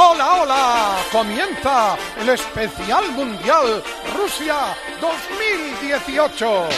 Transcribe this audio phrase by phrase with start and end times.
[0.00, 0.96] Hola, hola.
[1.10, 3.82] Comienza el especial mundial
[4.16, 6.68] Rusia 2018.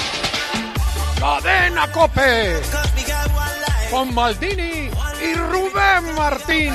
[1.18, 2.62] Cadena Cope.
[3.90, 4.88] Con Maldini
[5.22, 6.74] y Rubén Martín.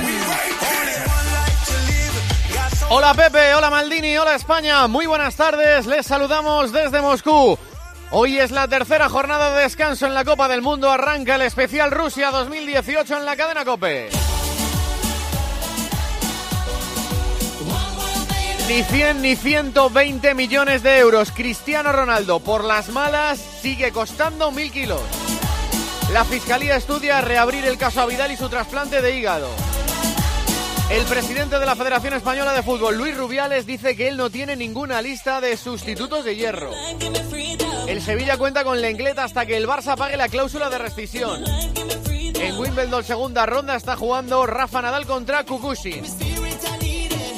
[2.90, 4.86] Hola Pepe, hola Maldini, hola España.
[4.86, 5.86] Muy buenas tardes.
[5.86, 7.58] Les saludamos desde Moscú.
[8.12, 10.92] Hoy es la tercera jornada de descanso en la Copa del Mundo.
[10.92, 14.10] Arranca el especial Rusia 2018 en la cadena Cope.
[18.68, 21.30] Ni 100 ni 120 millones de euros.
[21.30, 25.00] Cristiano Ronaldo, por las malas, sigue costando mil kilos.
[26.12, 29.48] La Fiscalía estudia reabrir el caso a Vidal y su trasplante de hígado.
[30.90, 34.56] El presidente de la Federación Española de Fútbol, Luis Rubiales, dice que él no tiene
[34.56, 36.72] ninguna lista de sustitutos de hierro.
[37.86, 41.44] El Sevilla cuenta con Lenglet hasta que el Barça pague la cláusula de rescisión.
[42.34, 46.04] En Wimbledon segunda ronda está jugando Rafa Nadal contra Kukushin.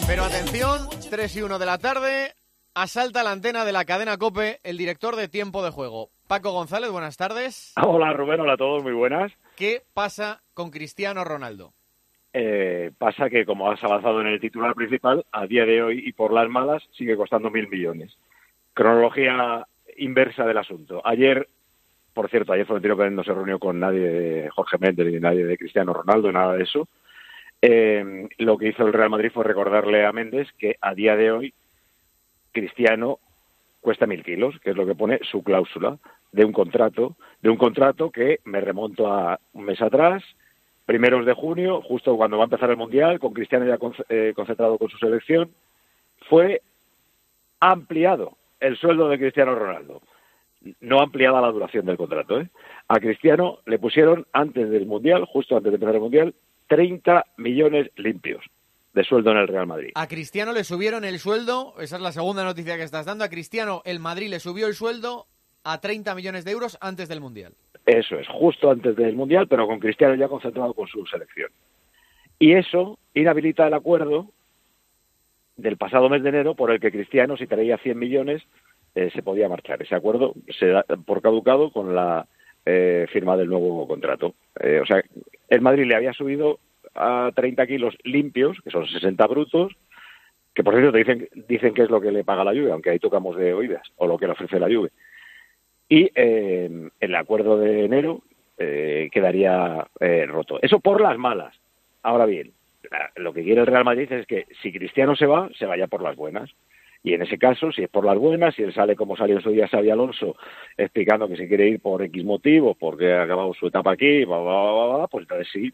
[0.08, 2.32] Pero atención, 3 y 1 de la tarde,
[2.74, 6.08] asalta la antena de la cadena Cope el director de tiempo de juego.
[6.26, 7.74] Paco González, buenas tardes.
[7.76, 9.30] Hola Rubén, hola a todos, muy buenas.
[9.54, 11.74] ¿Qué pasa con Cristiano Ronaldo?
[12.32, 16.14] Eh, pasa que, como has avanzado en el titular principal, a día de hoy y
[16.14, 18.16] por las malas sigue costando mil millones.
[18.72, 19.66] Cronología
[19.98, 21.02] inversa del asunto.
[21.04, 21.46] Ayer,
[22.14, 25.44] por cierto, ayer Florentino Pérez no se reunió con nadie de Jorge Méndez ni nadie
[25.44, 26.88] de Cristiano Ronaldo, nada de eso.
[27.60, 31.32] Eh, lo que hizo el Real Madrid fue recordarle a Méndez que a día de
[31.32, 31.54] hoy
[32.52, 33.18] Cristiano
[33.80, 35.98] cuesta mil kilos, que es lo que pone su cláusula
[36.32, 40.22] de un contrato, de un contrato que me remonto a un mes atrás,
[40.86, 44.78] primeros de junio, justo cuando va a empezar el Mundial, con Cristiano ya eh, concentrado
[44.78, 45.50] con su selección,
[46.28, 46.62] fue
[47.60, 50.02] ampliado el sueldo de Cristiano Ronaldo.
[50.80, 52.40] No ampliada la duración del contrato.
[52.40, 52.48] ¿eh?
[52.88, 56.34] A Cristiano le pusieron antes del Mundial, justo antes de empezar el Mundial,
[56.68, 58.44] 30 millones limpios
[58.94, 59.90] de sueldo en el Real Madrid.
[59.94, 63.28] A Cristiano le subieron el sueldo, esa es la segunda noticia que estás dando, a
[63.28, 65.26] Cristiano el Madrid le subió el sueldo
[65.64, 67.52] a 30 millones de euros antes del Mundial.
[67.84, 71.50] Eso es, justo antes del Mundial, pero con Cristiano ya concentrado con su selección.
[72.38, 74.30] Y eso inhabilita el acuerdo
[75.56, 78.42] del pasado mes de enero por el que Cristiano, si traía 100 millones,
[78.94, 79.82] eh, se podía marchar.
[79.82, 82.26] Ese acuerdo se da por caducado con la
[82.64, 84.34] eh, firma del nuevo contrato.
[84.60, 85.02] Eh, o sea,
[85.48, 86.58] el Madrid le había subido
[86.98, 89.72] a 30 kilos limpios, que son 60 brutos,
[90.54, 92.98] que por cierto dicen, dicen que es lo que le paga la lluvia, aunque ahí
[92.98, 94.90] tocamos de oídas, o lo que le ofrece la lluvia.
[95.88, 98.22] Y eh, el acuerdo de enero
[98.58, 100.58] eh, quedaría eh, roto.
[100.60, 101.54] Eso por las malas.
[102.02, 102.52] Ahora bien,
[103.16, 106.02] lo que quiere el Real Madrid es que si Cristiano se va, se vaya por
[106.02, 106.50] las buenas.
[107.02, 109.42] Y en ese caso, si es por las buenas, si él sale como salió en
[109.42, 110.36] su día Xavi Alonso,
[110.76, 115.22] explicando que se quiere ir por X motivo, porque ha acabado su etapa aquí, pues
[115.22, 115.72] entonces sí,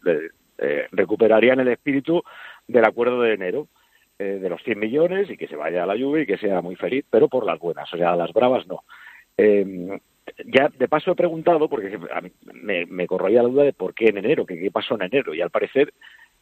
[0.57, 2.23] eh, recuperarían el espíritu
[2.67, 3.67] del acuerdo de enero,
[4.17, 6.61] eh, de los 100 millones, y que se vaya a la lluvia y que sea
[6.61, 8.83] muy feliz, pero por las buenas, o sea, las bravas no.
[9.37, 9.99] Eh,
[10.45, 11.99] ya de paso he preguntado, porque
[12.53, 15.33] me, me corroía la duda de por qué en enero, que qué pasó en enero,
[15.33, 15.93] y al parecer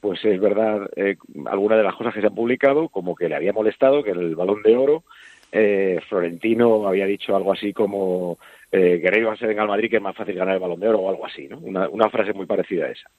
[0.04, 3.36] pues es verdad eh, algunas de las cosas que se han publicado, como que le
[3.36, 5.06] había molestado que el balón de oro,
[5.50, 8.38] eh, Florentino había dicho algo así como
[8.70, 10.82] eh, que iba a ser en el Madrid que es más fácil ganar el balón
[10.82, 11.58] de oro o algo así, ¿no?
[11.60, 13.10] Una, una frase muy parecida a esa.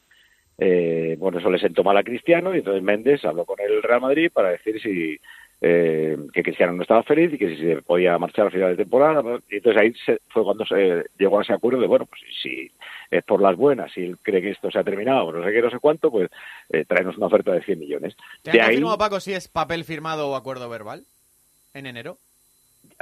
[0.59, 4.01] Eh, bueno, eso le sentó mal a Cristiano y entonces Méndez habló con el Real
[4.01, 5.19] Madrid para decir si
[5.61, 8.85] eh, que Cristiano no estaba feliz y que si se podía marchar a final de
[8.85, 9.23] temporada.
[9.51, 12.71] Y entonces ahí se, fue cuando se llegó a ese acuerdo de, bueno, pues si
[13.11, 15.63] es por las buenas, si él cree que esto se ha terminado, no sé qué,
[15.63, 16.31] no sé cuánto, pues
[16.71, 18.17] eh, traernos una oferta de 100 millones.
[18.43, 21.05] ¿Te de han ahí, Paco, si es papel firmado o acuerdo verbal
[21.73, 22.19] en enero?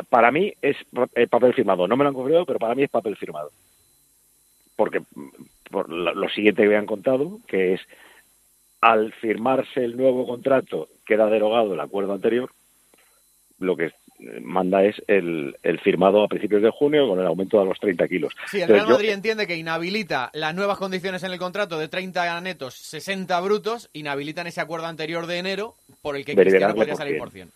[0.09, 0.77] para mí es
[1.15, 1.87] eh, papel firmado.
[1.87, 3.51] No me lo han confirmado, pero para mí es papel firmado.
[4.83, 5.01] Porque
[5.71, 7.81] por lo siguiente que me han contado, que es
[8.81, 12.51] al firmarse el nuevo contrato queda derogado el acuerdo anterior,
[13.61, 13.93] lo que
[14.43, 18.09] manda es el, el firmado a principios de junio con el aumento a los 30
[18.09, 18.33] kilos.
[18.51, 21.87] Sí, el Real yo- Madrid entiende que inhabilita las nuevas condiciones en el contrato de
[21.87, 26.97] 30 netos, 60 brutos, inhabilitan ese acuerdo anterior de enero por el que Cristiano podría
[26.97, 27.19] salir 100.
[27.21, 27.49] por 100.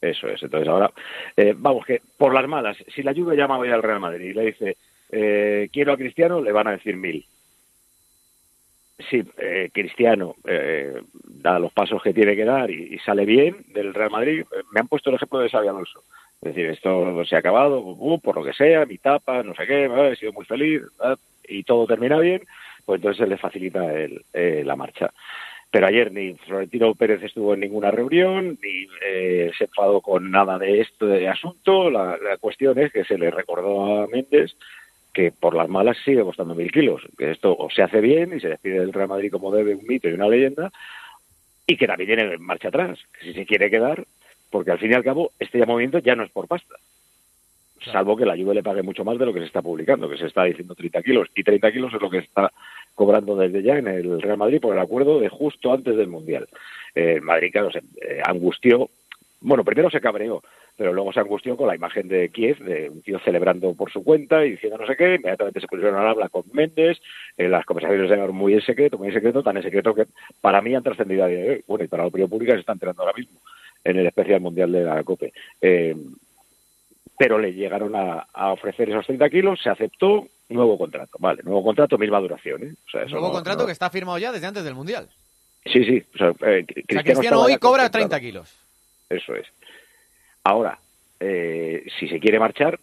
[0.00, 0.42] Eso es.
[0.42, 0.90] Entonces ahora,
[1.36, 4.34] eh, vamos, que por las malas, si la Juve llama hoy al Real Madrid y
[4.34, 4.76] le dice,
[5.12, 7.24] eh, quiero a Cristiano, le van a decir mil.
[9.10, 13.94] Si eh, Cristiano eh, da los pasos que tiene que dar y, sale bien del
[13.94, 16.02] Real Madrid, eh, me han puesto el ejemplo de Xavi Alonso.
[16.40, 19.66] Es decir, esto se ha acabado, uh, por lo que sea, mi tapa, no sé
[19.66, 21.16] qué, he sido muy feliz, ah,
[21.46, 22.42] y todo termina bien,
[22.84, 25.12] pues entonces se le facilita el, eh, la marcha.
[25.70, 30.58] Pero ayer ni Florentino Pérez estuvo en ninguna reunión, ni eh, se enfadó con nada
[30.58, 31.90] de esto de asunto.
[31.90, 34.54] La, la cuestión es que se le recordó a Méndez
[35.12, 37.02] que por las malas sigue costando mil kilos.
[37.18, 39.86] Que esto o se hace bien y se despide del Real Madrid como debe un
[39.86, 40.72] mito y una leyenda,
[41.66, 44.04] y que también tiene marcha atrás, que si se quiere quedar,
[44.50, 46.74] porque al fin y al cabo este movimiento ya no es por pasta.
[47.90, 50.16] Salvo que la Juve le pague mucho más de lo que se está publicando, que
[50.16, 51.28] se está diciendo 30 kilos.
[51.34, 52.52] Y 30 kilos es lo que está
[52.94, 56.48] cobrando desde ya en el Real Madrid por el acuerdo de justo antes del Mundial.
[56.94, 58.88] Eh, Madrid, claro, se eh, angustió.
[59.40, 60.42] Bueno, primero se cabreó,
[60.76, 64.02] pero luego se angustió con la imagen de Kiev, de un tío celebrando por su
[64.02, 65.16] cuenta y diciendo no sé qué.
[65.16, 66.98] Inmediatamente se pusieron a hablar con Méndez.
[67.36, 70.06] Eh, las conversaciones se muy en secreto, muy en secreto, tan en secreto que
[70.40, 71.64] para mí han trascendido a día de hoy.
[71.66, 73.40] Bueno, y para la opinión pública se está enterando ahora mismo
[73.84, 75.32] en el especial mundial de la COPE.
[75.60, 75.96] Eh,
[77.18, 81.98] pero le llegaron a, ofrecer esos 30 kilos, se aceptó, nuevo contrato, vale, nuevo contrato,
[81.98, 82.62] misma duración.
[82.64, 82.74] ¿eh?
[83.10, 85.08] nuevo contrato que está firmado ya desde antes del Mundial.
[85.64, 86.02] Sí, sí.
[86.14, 88.52] O sea, eh, Cristiano, hoy cobra 30 kilos.
[89.08, 89.46] Eso es.
[90.44, 90.78] Ahora,
[91.20, 92.78] eh, si se quiere marchar,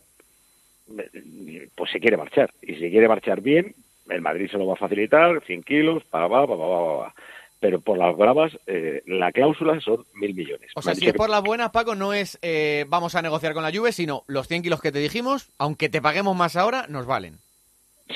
[1.76, 2.52] pues se quiere marchar.
[2.62, 3.76] Y si se quiere marchar bien,
[4.10, 7.14] el Madrid se lo va a facilitar, 100 kilos, pa, pa, pa, pa, pa,
[7.60, 10.72] pero por las bravas eh, la cláusula son mil millones.
[10.76, 13.64] O sea, si es por las buenas, Paco, no es eh, vamos a negociar con
[13.64, 17.06] la Juve, sino los 100 kilos que te dijimos, aunque te paguemos más ahora, nos
[17.06, 17.36] valen.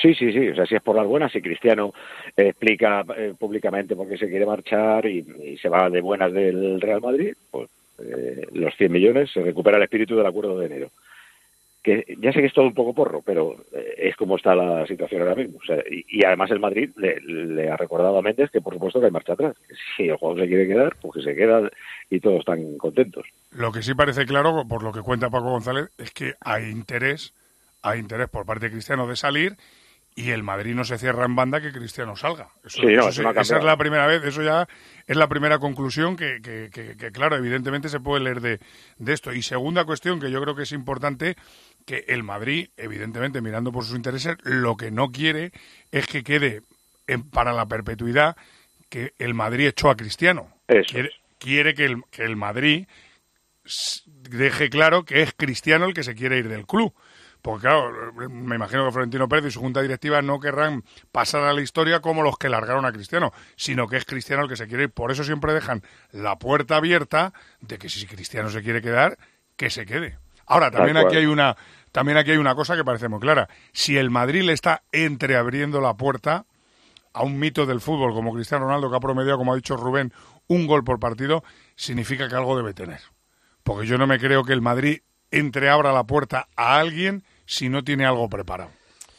[0.00, 0.48] Sí, sí, sí.
[0.48, 1.92] O sea, si es por las buenas, si Cristiano
[2.36, 7.00] explica eh, públicamente por qué se quiere marchar y, se va de buenas del Real
[7.00, 7.68] Madrid, pues
[8.52, 10.90] los 100 millones se recupera el espíritu del acuerdo de enero
[11.84, 14.86] que ya sé que es todo un poco porro, pero eh, es como está la
[14.86, 15.60] situación ahora mismo.
[15.90, 19.34] y, además el Madrid le, ha recordado a Méndez que por supuesto que hay marcha
[19.34, 19.54] atrás.
[19.94, 21.70] si el juego se quiere quedar, pues que se queda
[22.08, 23.26] y todos están contentos.
[23.52, 27.34] Lo que sí parece claro, por lo que cuenta Paco González, es que hay interés,
[27.82, 29.52] hay interés por parte de Cristiano de salir
[30.16, 32.50] y el Madrid no se cierra en banda que Cristiano salga.
[32.64, 34.68] Eso, esa es la primera vez, eso ya
[35.06, 38.60] es la primera conclusión que, que, que, claro, evidentemente se puede leer de,
[38.98, 39.32] de, esto.
[39.32, 41.36] Y segunda cuestión que yo creo que es importante,
[41.84, 45.50] que el Madrid, evidentemente mirando por sus intereses, lo que no quiere
[45.90, 46.62] es que quede
[47.32, 48.36] para la perpetuidad
[48.88, 50.48] que el Madrid echó a Cristiano.
[50.66, 52.86] Quiere, quiere que, el, que el Madrid
[54.06, 56.94] deje claro que es Cristiano el que se quiere ir del club.
[57.44, 57.92] Porque claro,
[58.30, 60.82] me imagino que Florentino Pérez y su junta directiva no querrán
[61.12, 64.48] pasar a la historia como los que largaron a Cristiano, sino que es Cristiano el
[64.48, 64.90] que se quiere ir.
[64.90, 69.18] Por eso siempre dejan la puerta abierta de que si Cristiano se quiere quedar,
[69.56, 70.16] que se quede.
[70.46, 71.54] Ahora, también aquí hay una
[71.92, 73.50] también aquí hay una cosa que parece muy clara.
[73.74, 76.46] Si el Madrid le está entreabriendo la puerta
[77.12, 80.14] a un mito del fútbol como Cristiano Ronaldo, que ha promediado, como ha dicho Rubén,
[80.46, 81.44] un gol por partido,
[81.76, 83.02] significa que algo debe tener.
[83.62, 85.00] Porque yo no me creo que el Madrid
[85.30, 88.70] entreabra la puerta a alguien si no tiene algo preparado.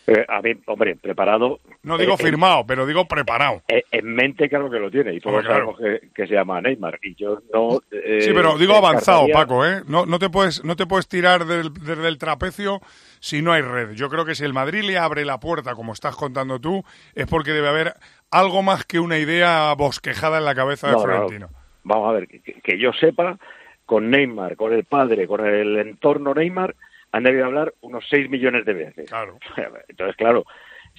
[0.08, 1.60] Eh, a mí, hombre, preparado.
[1.82, 3.64] No digo eh, firmado, pero digo preparado.
[3.68, 5.16] Eh, en mente, claro que lo tiene.
[5.16, 5.80] Y todos sabemos
[6.14, 7.00] que, se llama Neymar.
[7.02, 7.80] Y yo no.
[7.90, 9.82] sí, pero digo avanzado, Paco, ¿eh?
[9.88, 12.82] No, no, te puedes, no te puedes tirar desde el trapecio
[13.20, 13.94] si no hay red.
[13.94, 16.84] Yo creo que si el Madrid le abre la puerta, como estás contando tú,
[17.16, 17.94] es porque debe haber
[18.30, 21.50] algo más que una idea bosquejada en la cabeza de Florentino.
[21.84, 23.40] Vamos a ver, que yo sepa,
[23.86, 26.76] con Neymar, con el padre, con el entorno Neymar
[27.16, 29.10] han debido hablar unos 6 millones de veces.
[29.10, 29.40] Claro.
[29.88, 30.46] Entonces, claro,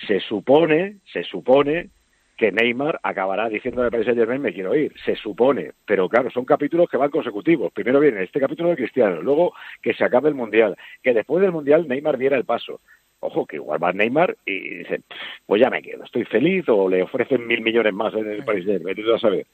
[0.07, 1.91] se supone, se supone
[2.39, 6.47] que Neymar acabará diciendo al Paris Saint-Germain me quiero ir, se supone, pero claro, son
[6.47, 7.71] capítulos que van consecutivos.
[7.71, 9.53] Primero viene este capítulo de Cristiano, luego
[9.83, 12.81] que se acabe el Mundial, que después del Mundial Neymar diera el paso.
[13.21, 15.01] Ojo, que igual va Neymar y dice,
[15.45, 18.65] pues ya me quedo, estoy feliz, o le ofrecen mil millones más en el Paris
[18.65, 19.47] Saint-Germain, a saber.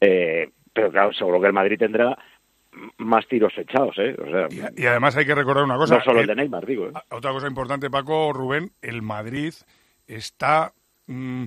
[0.00, 2.18] Eh, pero claro, seguro que el Madrid tendrá
[2.98, 4.16] más tiros echados, ¿eh?
[4.76, 5.98] y, además hay que recordar una cosa.
[5.98, 6.86] No solo el, de Neymar, digo.
[6.88, 6.92] ¿eh?
[7.10, 9.52] Otra cosa importante, Paco, Rubén, el Madrid
[10.06, 10.72] está
[11.06, 11.44] mm,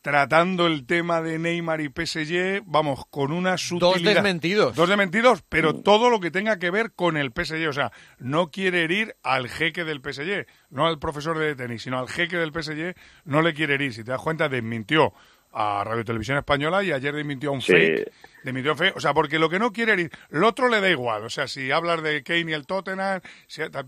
[0.00, 3.92] tratando el tema de Neymar y PSG, vamos, con una sutilidad.
[3.92, 4.76] Dos desmentidos.
[4.76, 5.82] Dos desmentidos, pero mm.
[5.82, 7.68] todo lo que tenga que ver con el PSG.
[7.68, 11.98] O sea, no quiere herir al jeque del PSG, no al profesor de tenis, sino
[11.98, 12.94] al jeque del PSG,
[13.24, 13.92] no le quiere herir.
[13.92, 15.12] Si te das cuenta, desmintió
[15.52, 18.10] a Radio Televisión Española y ayer dimitió un fake.
[18.44, 21.24] Dimitió fake, o sea, porque lo que no quiere ir, el otro le da igual,
[21.24, 23.20] o sea, si hablas de Kane y el Tottenham,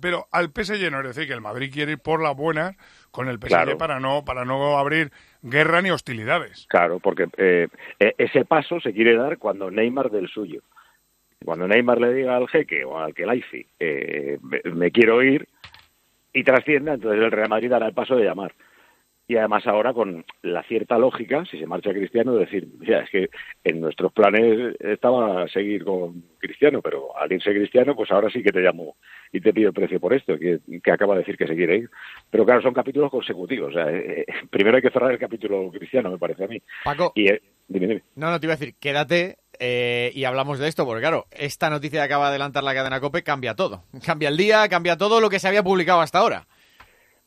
[0.00, 2.76] pero al PSG no es decir que el Madrid quiere ir por la buena
[3.10, 5.12] con el PSG para no para no abrir
[5.42, 6.66] guerra ni hostilidades.
[6.68, 10.62] Claro, porque eh, e, ese paso se quiere dar cuando Neymar del suyo.
[11.44, 13.24] Cuando Neymar le diga al jeque o al que
[13.78, 15.48] eh, me quiero ir
[16.32, 18.52] y trascienda, entonces el Real Madrid dará el paso de llamar
[19.30, 23.30] y además ahora con la cierta lógica, si se marcha Cristiano, decir, mira, es que
[23.62, 28.50] en nuestros planes estaba seguir con Cristiano, pero al irse Cristiano, pues ahora sí que
[28.50, 28.96] te llamo
[29.30, 30.58] y te pido el precio por esto, que,
[30.90, 31.90] acaba de decir que se quiere ir.
[32.28, 33.70] Pero claro, son capítulos consecutivos.
[33.70, 36.60] O sea, eh, eh, primero hay que cerrar el capítulo Cristiano, me parece a mí.
[36.82, 38.02] Paco, y, eh, dime, dime.
[38.16, 42.00] No, no, te iba a decir, quédate y hablamos de esto, porque claro, esta noticia
[42.00, 43.84] que acaba de adelantar la cadena COPE cambia todo.
[44.04, 46.48] Cambia el día, cambia todo lo que se había publicado hasta ahora.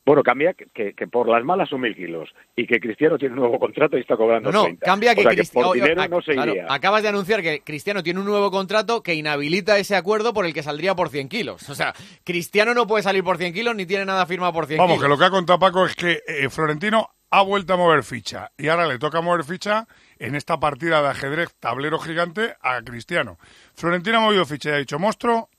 [0.06, 3.58] Bueno, cambia que, por las malas son mil kilos y que Cristiano tiene un nuevo
[3.58, 6.36] contrato y está cobrando no, no, cambia que, Cristiano por dinero no se
[6.68, 10.54] Acabas de anunciar que Cristiano tiene un nuevo contrato que inhabilita ese acuerdo por el
[10.54, 11.70] que saldría por 100 kilos.
[11.70, 11.94] O sea,
[12.26, 15.04] Cristiano no puede salir por 100 kilos ni tiene nada firmado por 100 Vamos, kilos.
[15.04, 18.52] que lo que ha contado Paco es que eh, Florentino ha vuelto a mover ficha
[18.58, 19.88] y ahora le toca mover ficha
[20.20, 23.40] en esta partida de ajedrez tablero gigante a Cristiano.
[23.74, 25.50] Florentino ha movido ficha y ha dicho, monstruo,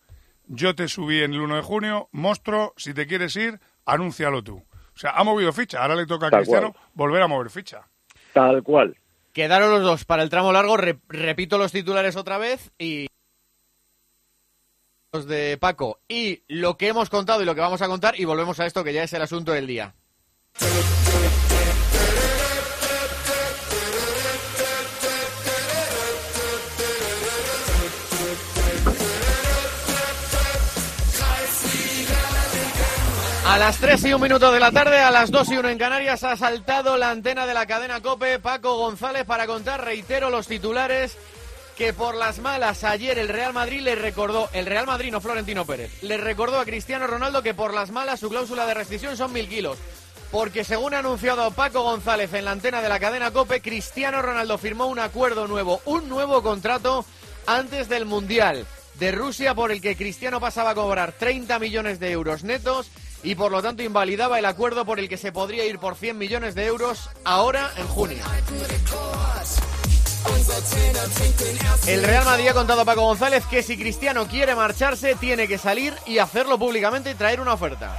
[0.46, 4.57] yo te subí en el 1 de junio, monstruo, si te quieres ir, anúncialo tú.
[4.57, 5.83] O sea, ha movido ficha.
[5.83, 7.88] Ahora le toca a Cristiano volver a mover ficha.
[8.33, 8.97] Tal cual.
[9.33, 10.76] Quedaron los dos para el tramo largo.
[10.76, 13.09] repito los titulares otra vez y
[15.12, 18.25] los de Paco y lo que hemos contado y lo que vamos a contar y
[18.25, 19.95] volvemos a esto que ya es el asunto del día.
[33.46, 35.78] A las 3 y un minuto de la tarde, a las 2 y 1 en
[35.78, 40.46] Canarias, ha saltado la antena de la cadena Cope Paco González para contar, reitero, los
[40.46, 41.18] titulares
[41.76, 45.66] que por las malas ayer el Real Madrid le recordó, el Real Madrid no Florentino
[45.66, 49.32] Pérez, le recordó a Cristiano Ronaldo que por las malas su cláusula de rescisión son
[49.32, 49.76] mil kilos.
[50.30, 54.56] Porque según ha anunciado Paco González en la antena de la cadena Cope, Cristiano Ronaldo
[54.56, 57.04] firmó un acuerdo nuevo, un nuevo contrato
[57.46, 58.66] antes del Mundial
[58.98, 62.90] de Rusia por el que Cristiano pasaba a cobrar 30 millones de euros netos
[63.25, 66.16] y por lo tanto invalidaba el acuerdo por el que se podría ir por 100
[66.19, 68.23] millones de euros ahora en junio.
[71.87, 75.59] El Real Madrid ha contado a Paco González que si Cristiano quiere marcharse tiene que
[75.59, 77.97] salir y hacerlo públicamente y traer una oferta.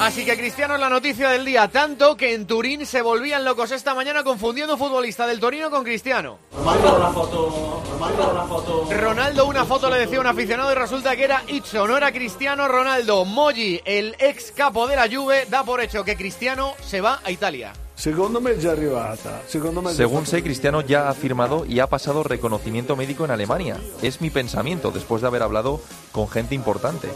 [0.00, 3.70] Así que Cristiano es la noticia del día, tanto que en Turín se volvían locos
[3.70, 6.38] esta mañana confundiendo futbolista del Torino con Cristiano.
[6.52, 8.88] Ronaldo una foto, una foto.
[8.90, 12.68] Ronaldo una foto le decía un aficionado y resulta que era Itzo, no era Cristiano
[12.68, 13.24] Ronaldo.
[13.24, 17.30] Moggi, el ex capo de la Juve, da por hecho que Cristiano se va a
[17.30, 17.72] Italia.
[19.94, 23.78] Según sé, Cristiano ya ha firmado y ha pasado reconocimiento médico en Alemania.
[24.02, 25.80] Es mi pensamiento después de haber hablado
[26.12, 27.08] con gente importante.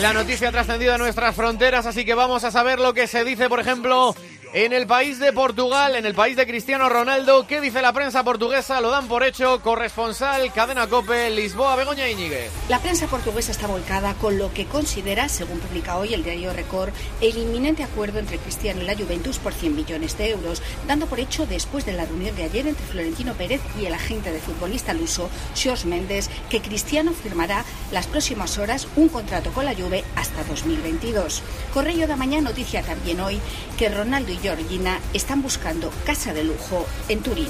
[0.00, 3.24] La noticia ha trascendido a nuestras fronteras, así que vamos a saber lo que se
[3.24, 4.14] dice, por ejemplo,
[4.52, 7.46] en el país de Portugal, en el país de Cristiano Ronaldo.
[7.46, 8.80] ¿Qué dice la prensa portuguesa?
[8.80, 9.60] Lo dan por hecho.
[9.60, 12.50] Corresponsal, Cadena Cope, Lisboa, Begoña Íñiguez.
[12.68, 16.92] La prensa portuguesa está volcada con lo que considera, según publica hoy el diario Record,
[17.20, 21.20] el inminente acuerdo entre Cristiano y la Juventus por 100 millones de euros, dando por
[21.20, 24.94] hecho después de la reunión de ayer entre Florentino Pérez y el agente de futbolista
[24.94, 25.28] luso,
[25.60, 31.42] Jorge Méndez, que Cristiano firmará las próximas horas un contrato con la Juve hasta 2022.
[31.72, 33.40] Correo de Mañana noticia también hoy
[33.76, 37.48] que Ronaldo y Georgina están buscando casa de lujo en Turín.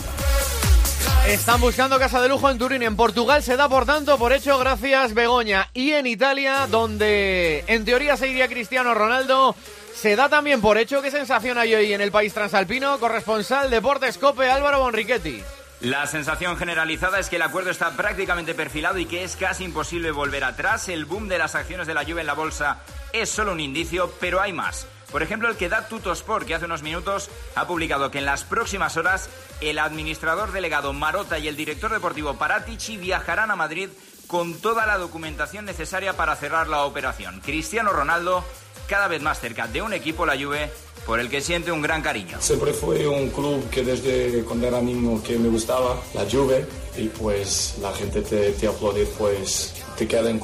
[1.26, 2.83] Están buscando casa de lujo en Turín.
[2.83, 5.69] En Portugal se da, por tanto, por hecho, gracias Begoña.
[5.75, 9.57] Y en Italia, donde en teoría se iría Cristiano Ronaldo,
[9.95, 11.02] se da también por hecho.
[11.02, 12.99] ¿Qué sensación hay hoy en el país transalpino?
[13.00, 15.43] Corresponsal Deportes Cope, Álvaro Bonrichetti.
[15.81, 20.11] La sensación generalizada es que el acuerdo está prácticamente perfilado y que es casi imposible
[20.11, 20.88] volver atrás.
[20.88, 22.78] El boom de las acciones de la lluvia en la bolsa
[23.12, 24.87] es solo un indicio, pero hay más.
[25.16, 28.44] Por ejemplo, el que da Tutosport, que hace unos minutos ha publicado que en las
[28.44, 29.30] próximas horas
[29.62, 33.88] el administrador delegado Marota y el director deportivo Paratici viajarán a Madrid
[34.26, 37.40] con toda la documentación necesaria para cerrar la operación.
[37.40, 38.44] Cristiano Ronaldo
[38.88, 40.70] cada vez más cerca de un equipo, la Juve,
[41.06, 42.37] por el que siente un gran cariño.
[42.38, 47.08] Siempre fue un club que desde cuando era niño que me gustaba, la Juve, y
[47.08, 50.42] pues la gente te, te aplaude, pues te queda en,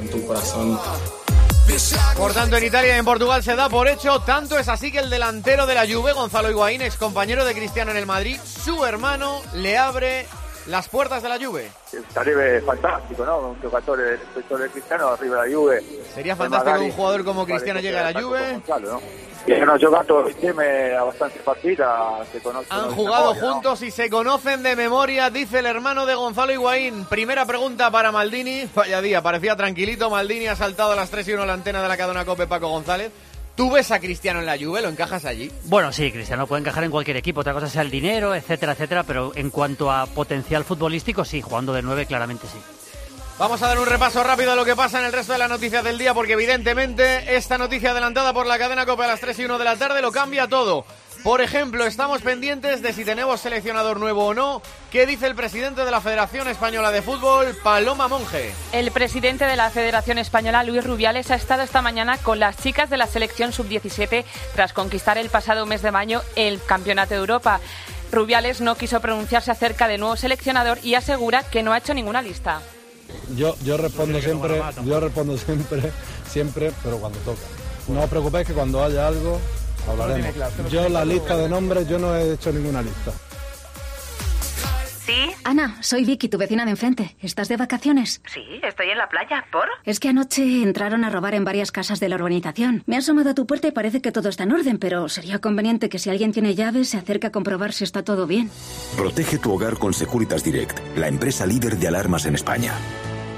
[0.00, 0.78] en tu corazón.
[2.16, 4.20] Por tanto, en Italia y en Portugal se da por hecho.
[4.20, 7.90] Tanto es así que el delantero de la Juve, Gonzalo Higuaín, ex compañero de Cristiano
[7.90, 10.26] en el Madrid, su hermano le abre
[10.66, 11.70] las puertas de la Juve.
[12.12, 13.38] Sarebbe fantástico, ¿no?
[13.38, 15.82] Un giocatore, de Cristiano arriba de la Juve.
[16.14, 18.38] Sería fantástico que un jugador como Cristiano llegue a la Juve.
[18.40, 22.72] Han jugado insieme a bastante partidas, se conocen.
[22.72, 27.06] Han jugado juntos y se conocen de memoria, dice el hermano de Gonzalo Higuaín.
[27.06, 28.68] Primera pregunta para Maldini.
[28.74, 30.10] Vaya día, parecía tranquilito.
[30.10, 32.68] Maldini ha saltado a las 3 y 1 la antena de la cadena Cope Paco
[32.68, 33.10] González.
[33.54, 34.80] ¿Tú ves a Cristiano en la Juve?
[34.80, 35.50] ¿Lo encajas allí?
[35.64, 37.40] Bueno, sí, Cristiano puede encajar en cualquier equipo.
[37.40, 39.02] Otra cosa sea el dinero, etcétera, etcétera.
[39.02, 42.58] Pero en cuanto a potencial futbolístico, sí, jugando de 9, claramente sí.
[43.38, 45.50] Vamos a dar un repaso rápido a lo que pasa en el resto de las
[45.50, 49.38] noticias del día, porque evidentemente esta noticia adelantada por la cadena Copa a las 3
[49.38, 50.84] y 1 de la tarde lo cambia todo.
[51.22, 54.60] Por ejemplo, estamos pendientes de si tenemos seleccionador nuevo o no.
[54.90, 58.52] ¿Qué dice el presidente de la Federación Española de Fútbol, Paloma Monge?
[58.72, 62.90] El presidente de la Federación Española, Luis Rubiales, ha estado esta mañana con las chicas
[62.90, 64.24] de la selección sub-17
[64.56, 67.60] tras conquistar el pasado mes de mayo el Campeonato de Europa.
[68.10, 72.20] Rubiales no quiso pronunciarse acerca de nuevo seleccionador y asegura que no ha hecho ninguna
[72.20, 72.60] lista
[73.36, 75.92] Yo, yo respondo siempre, yo respondo siempre,
[76.28, 77.40] siempre, pero cuando toca.
[77.88, 79.40] No os preocupéis que cuando haya algo
[79.88, 80.70] hablaremos.
[80.70, 83.12] Yo la lista de nombres, yo no he hecho ninguna lista.
[85.04, 85.32] ¿Sí?
[85.42, 87.16] Ana, soy Vicky, tu vecina de enfrente.
[87.20, 88.22] ¿Estás de vacaciones?
[88.32, 89.44] Sí, estoy en la playa.
[89.50, 89.68] ¿Por?
[89.84, 92.84] Es que anoche entraron a robar en varias casas de la urbanización.
[92.86, 95.40] Me ha asomado a tu puerta y parece que todo está en orden, pero sería
[95.40, 98.48] conveniente que si alguien tiene llaves se acerque a comprobar si está todo bien.
[98.96, 102.72] Protege tu hogar con Securitas Direct, la empresa líder de alarmas en España.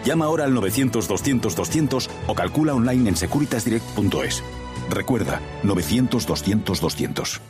[0.05, 4.43] Llama ahora al 900-200-200 o calcula online en securitasdirect.es.
[4.91, 7.41] Recuerda, 900-200-200.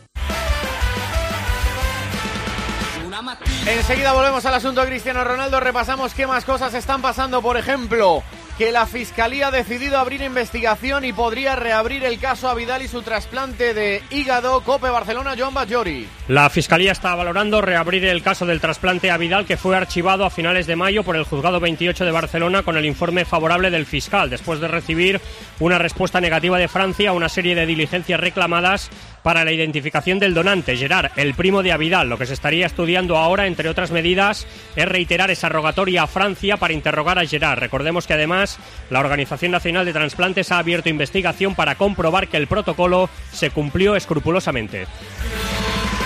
[3.66, 5.58] Enseguida volvemos al asunto de Cristiano Ronaldo.
[5.58, 7.40] Repasamos qué más cosas están pasando.
[7.40, 8.22] Por ejemplo,
[8.58, 12.88] que la Fiscalía ha decidido abrir investigación y podría reabrir el caso a Vidal y
[12.88, 14.60] su trasplante de hígado.
[14.60, 16.06] Cope Barcelona, Joan Bajori.
[16.28, 20.30] La Fiscalía está valorando reabrir el caso del trasplante a Vidal que fue archivado a
[20.30, 24.30] finales de mayo por el Juzgado 28 de Barcelona con el informe favorable del fiscal,
[24.30, 25.20] después de recibir
[25.58, 28.90] una respuesta negativa de Francia a una serie de diligencias reclamadas
[29.24, 32.10] para la identificación del donante, Gerard, el primo de Avidal.
[32.10, 36.58] Lo que se estaría estudiando ahora, entre otras medidas, es reiterar esa rogatoria a Francia
[36.58, 37.58] para interrogar a Gerard.
[37.58, 38.58] Recordemos que además
[38.90, 43.96] la Organización Nacional de Transplantes ha abierto investigación para comprobar que el protocolo se cumplió
[43.96, 44.86] escrupulosamente.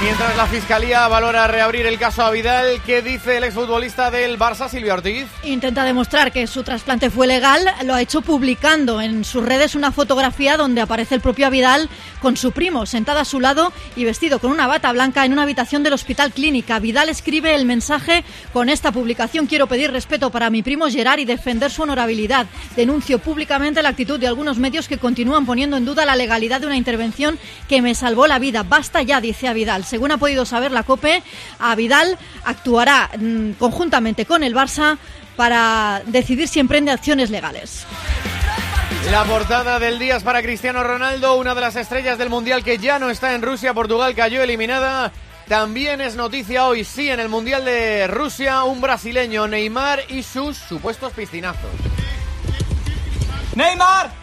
[0.00, 4.69] Mientras la Fiscalía valora reabrir el caso a Vidal, ¿qué dice el exfutbolista del Barça,
[4.69, 5.26] Silvio Ortiz?
[5.43, 9.90] Intenta demostrar que su trasplante fue legal, lo ha hecho publicando en sus redes una
[9.90, 11.88] fotografía donde aparece el propio Vidal
[12.21, 15.43] con su primo sentada a su lado y vestido con una bata blanca en una
[15.43, 16.78] habitación del Hospital Clínica.
[16.78, 21.25] Vidal escribe el mensaje con esta publicación quiero pedir respeto para mi primo Gerard y
[21.25, 22.47] defender su honorabilidad.
[22.76, 26.69] Denuncio públicamente la actitud de algunos medios que continúan poniendo en duda la legalidad de
[26.69, 27.37] una intervención
[27.69, 28.62] que me salvó la vida.
[28.62, 29.88] Basta ya, dice a Vidal.
[29.88, 31.23] Según ha podido saber la COPE,
[31.59, 34.99] a Vidal actuará mm, conjuntamente con el Barça
[35.37, 37.87] para decidir si emprende acciones legales.
[39.11, 42.78] La portada del día es para Cristiano Ronaldo, una de las estrellas del Mundial que
[42.78, 43.73] ya no está en Rusia.
[43.73, 45.12] Portugal cayó eliminada.
[45.49, 50.59] También es noticia hoy, sí, en el Mundial de Rusia, un brasileño, Neymar y sus
[50.59, 51.70] supuestos piscinazos.
[53.55, 54.17] ¡Neymar!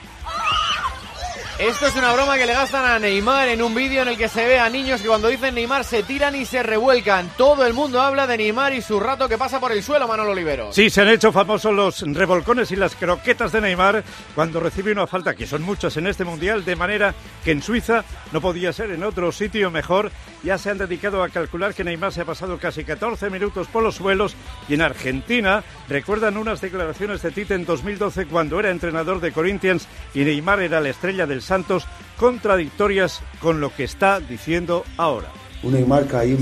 [1.59, 4.27] Esto es una broma que le gastan a Neymar en un vídeo en el que
[4.27, 7.31] se ve a niños que cuando dicen Neymar se tiran y se revuelcan.
[7.37, 10.31] Todo el mundo habla de Neymar y su rato que pasa por el suelo, Manolo
[10.31, 10.73] Olivero.
[10.73, 14.03] Sí, se han hecho famosos los revolcones y las croquetas de Neymar
[14.35, 17.15] cuando recibe una falta, que son muchas en este Mundial, de manera
[17.45, 20.11] que en Suiza no podía ser en otro sitio mejor.
[20.43, 23.81] Ya se han dedicado a calcular que Neymar se ha pasado casi 14 minutos por
[23.81, 24.35] los suelos
[24.67, 29.87] y en Argentina recuerdan unas declaraciones de Tite en 2012 cuando era entrenador de Corinthians
[30.13, 31.85] y Neymar era la estrella del Santos,
[32.17, 35.44] contradictorias con lo que está diciendo ahora.
[35.71, 36.37] Neymar cayó,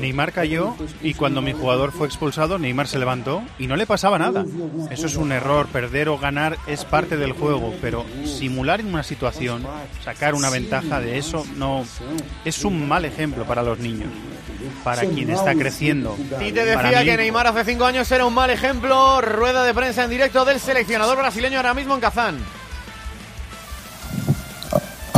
[0.00, 4.18] Neymar cayó y cuando mi jugador fue expulsado, Neymar se levantó y no le pasaba
[4.18, 4.44] nada.
[4.90, 9.02] Eso es un error, perder o ganar es parte del juego, pero simular en una
[9.02, 9.64] situación,
[10.04, 11.84] sacar una ventaja de eso, no
[12.44, 14.10] es un mal ejemplo para los niños,
[14.84, 16.16] para quien está creciendo.
[16.40, 20.04] Y te decía que Neymar hace cinco años era un mal ejemplo, rueda de prensa
[20.04, 22.38] en directo del seleccionador brasileño ahora mismo en Kazán.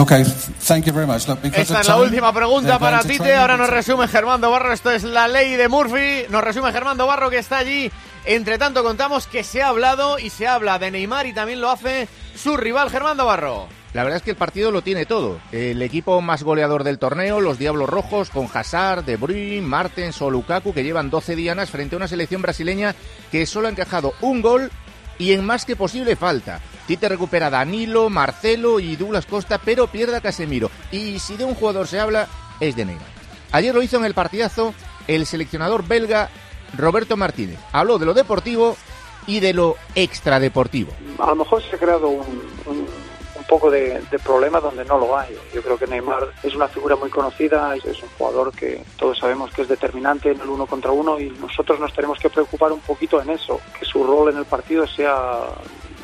[0.00, 0.24] Okay,
[0.66, 1.28] thank you very much.
[1.52, 3.34] Esta es la última pregunta para Tite.
[3.34, 4.72] Ahora nos resume Germando Barro.
[4.72, 6.24] Esto es la ley de Murphy.
[6.30, 7.92] Nos resume Germando Barro que está allí.
[8.24, 11.70] Entre tanto, contamos que se ha hablado y se habla de Neymar y también lo
[11.70, 13.68] hace su rival Germando Barro.
[13.92, 15.38] La verdad es que el partido lo tiene todo.
[15.52, 20.30] El equipo más goleador del torneo, los Diablos Rojos, con Hazard, De Bruyne, Martens o
[20.30, 22.94] Lukaku, que llevan 12 dianas frente a una selección brasileña
[23.30, 24.70] que solo ha encajado un gol
[25.18, 26.60] y en más que posible falta.
[26.90, 30.72] Tite recupera Danilo, Marcelo y Douglas Costa, pero pierde Casemiro.
[30.90, 32.26] Y si de un jugador se habla,
[32.58, 33.06] es de Neymar.
[33.52, 34.74] Ayer lo hizo en el partidazo
[35.06, 36.30] el seleccionador belga
[36.76, 37.60] Roberto Martínez.
[37.70, 38.76] Habló de lo deportivo
[39.28, 40.90] y de lo extradeportivo.
[41.20, 42.26] A lo mejor se ha creado un,
[43.48, 45.36] poco de, problema donde no lo hay.
[45.54, 49.52] Yo creo que Neymar es una figura muy conocida, es un jugador que todos sabemos
[49.52, 52.80] que es determinante en el uno contra uno y nosotros nos tenemos que preocupar un
[52.80, 55.44] poquito en eso, que su rol en el partido sea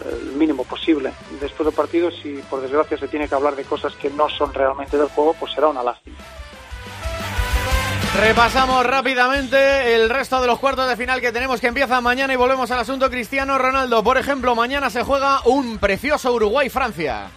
[0.05, 1.13] el mínimo posible.
[1.41, 4.53] Después del partido, si por desgracia se tiene que hablar de cosas que no son
[4.53, 6.17] realmente del juego, pues será una lástima.
[8.21, 12.37] Repasamos rápidamente el resto de los cuartos de final que tenemos que empiezan mañana y
[12.37, 14.03] volvemos al asunto Cristiano Ronaldo.
[14.03, 17.31] Por ejemplo, mañana se juega un precioso Uruguay-Francia.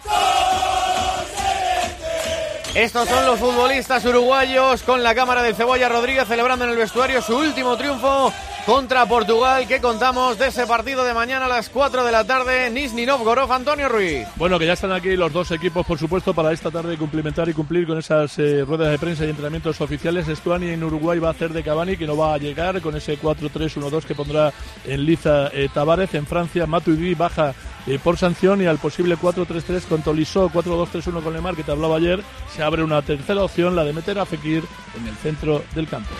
[2.74, 7.20] Estos son los futbolistas uruguayos con la cámara del Cebolla Rodríguez celebrando en el vestuario
[7.20, 8.32] su último triunfo
[8.66, 9.66] contra Portugal.
[9.66, 12.70] ¿Qué contamos de ese partido de mañana a las 4 de la tarde?
[12.70, 14.26] Nizhny Novgorod, Antonio Ruiz.
[14.36, 17.54] Bueno, que ya están aquí los dos equipos, por supuesto, para esta tarde cumplimentar y
[17.54, 20.28] cumplir con esas eh, ruedas de prensa y entrenamientos oficiales.
[20.28, 23.18] Estuani en Uruguay va a hacer de Cavani, que no va a llegar con ese
[23.20, 24.52] 4-3-1-2 que pondrá
[24.84, 26.14] en liza eh, Tavares.
[26.14, 27.54] En Francia, Matuidi baja
[27.86, 31.96] eh, por sanción y al posible 4-3-3 con Tolisso, 4-2-3-1 con Lemar, que te hablaba
[31.96, 32.22] ayer,
[32.54, 34.64] se abre una tercera opción, la de meter a Fekir
[34.98, 36.10] en el centro del campo.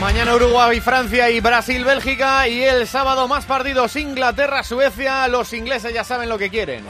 [0.00, 2.46] Mañana Uruguay, Francia y Brasil, Bélgica.
[2.48, 5.26] Y el sábado más partidos Inglaterra, Suecia.
[5.28, 6.84] Los ingleses ya saben lo que quieren.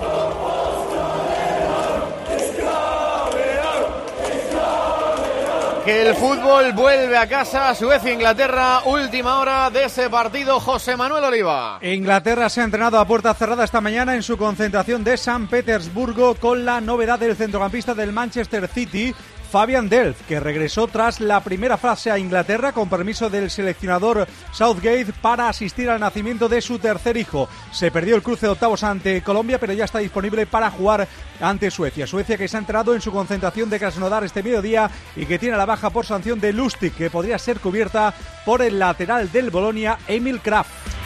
[5.85, 11.79] Que el fútbol vuelve a casa, Suecia-Inglaterra, última hora de ese partido, José Manuel Oliva.
[11.81, 16.35] Inglaterra se ha entrenado a puerta cerrada esta mañana en su concentración de San Petersburgo
[16.35, 19.15] con la novedad del centrocampista del Manchester City,
[19.57, 25.15] Fabian Delft, que regresó tras la primera fase a Inglaterra con permiso del seleccionador Southgate
[25.23, 27.49] para asistir al nacimiento de su tercer hijo.
[27.73, 31.09] Se perdió el cruce de octavos ante Colombia, pero ya está disponible para jugar
[31.41, 32.07] ante Suecia.
[32.07, 35.57] Suecia que se ha enterado en su concentración de Krasnodar este mediodía y que tiene
[35.57, 38.13] la baja por sanción de Lustig, que podría ser cubierta
[38.45, 41.06] por el lateral del Bolonia, Emil Kraft.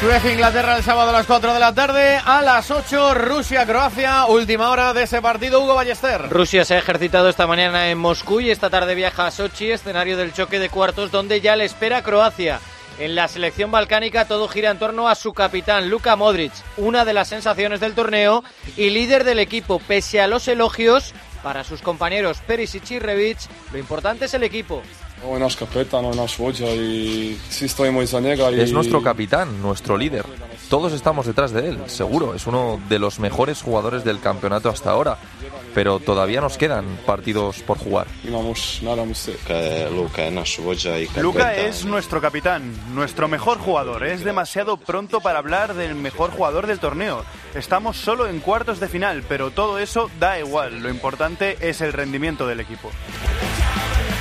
[0.00, 2.18] Suecia-Inglaterra el sábado a las 4 de la tarde.
[2.24, 4.24] A las 8, Rusia-Croacia.
[4.24, 6.30] Última hora de ese partido, Hugo Ballester.
[6.30, 10.16] Rusia se ha ejercitado esta mañana en Moscú y esta tarde viaja a Sochi, escenario
[10.16, 12.60] del choque de cuartos, donde ya le espera Croacia.
[12.98, 17.12] En la selección balcánica todo gira en torno a su capitán, Luka Modric, una de
[17.12, 18.42] las sensaciones del torneo
[18.78, 23.38] y líder del equipo, pese a los elogios para sus compañeros Perisic y Rebic,
[23.70, 24.82] lo importante es el equipo.
[28.62, 30.24] Es nuestro capitán, nuestro líder.
[30.68, 32.34] Todos estamos detrás de él, seguro.
[32.34, 35.18] Es uno de los mejores jugadores del campeonato hasta ahora.
[35.74, 38.06] Pero todavía nos quedan partidos por jugar.
[41.22, 44.06] Luca es nuestro capitán, nuestro mejor jugador.
[44.06, 47.24] Es demasiado pronto para hablar del mejor jugador del torneo.
[47.54, 50.80] Estamos solo en cuartos de final, pero todo eso da igual.
[50.80, 52.90] Lo importante es el rendimiento del equipo.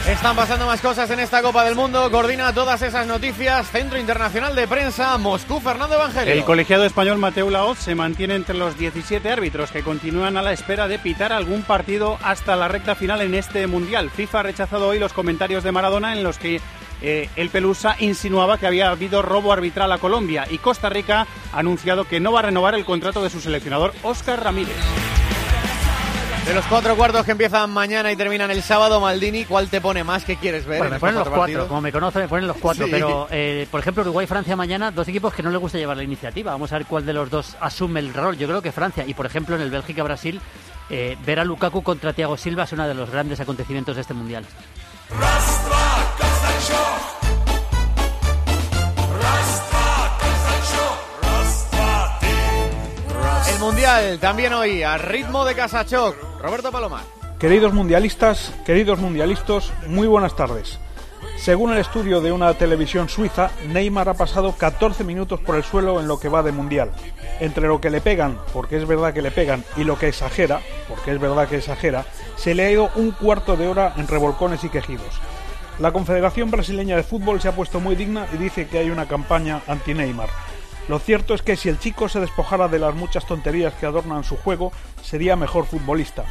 [0.07, 2.09] Están pasando más cosas en esta Copa del Mundo.
[2.09, 3.69] Coordina todas esas noticias.
[3.69, 6.33] Centro Internacional de Prensa, Moscú, Fernando Evangelio.
[6.33, 10.51] El colegiado español Mateo Laoz se mantiene entre los 17 árbitros que continúan a la
[10.53, 14.09] espera de pitar algún partido hasta la recta final en este Mundial.
[14.09, 16.59] FIFA ha rechazado hoy los comentarios de Maradona en los que
[17.01, 21.59] eh, el Pelusa insinuaba que había habido robo arbitral a Colombia y Costa Rica ha
[21.59, 24.75] anunciado que no va a renovar el contrato de su seleccionador Óscar Ramírez.
[26.49, 30.03] De los cuatro cuartos que empiezan mañana y terminan el sábado, Maldini, ¿cuál te pone
[30.03, 30.25] más?
[30.25, 30.79] ¿Qué quieres ver?
[30.79, 32.87] Bueno, me ponen los cuatro, como me conocen, me ponen los cuatro.
[32.89, 36.51] Pero, eh, por ejemplo, Uruguay-Francia mañana, dos equipos que no les gusta llevar la iniciativa.
[36.51, 38.35] Vamos a ver cuál de los dos asume el rol.
[38.35, 39.05] Yo creo que Francia.
[39.05, 40.41] Y, por ejemplo, en el Bélgica-Brasil,
[40.89, 44.15] eh, ver a Lukaku contra Thiago Silva es uno de los grandes acontecimientos de este
[44.15, 44.43] Mundial.
[53.53, 56.28] El Mundial también hoy, a ritmo de Casachoc.
[56.41, 57.03] Roberto Palomar.
[57.37, 60.79] Queridos mundialistas, queridos mundialistas, muy buenas tardes.
[61.37, 65.99] Según el estudio de una televisión suiza, Neymar ha pasado 14 minutos por el suelo
[65.99, 66.91] en lo que va de mundial.
[67.41, 70.61] Entre lo que le pegan, porque es verdad que le pegan, y lo que exagera,
[70.87, 72.05] porque es verdad que exagera,
[72.37, 75.19] se le ha ido un cuarto de hora en revolcones y quejidos.
[75.77, 79.07] La Confederación Brasileña de Fútbol se ha puesto muy digna y dice que hay una
[79.07, 80.29] campaña anti-Neymar.
[80.89, 84.23] Lo cierto es que si el chico se despojara de las muchas tonterías que adornan
[84.23, 84.71] su juego,
[85.03, 86.25] sería mejor futbolista.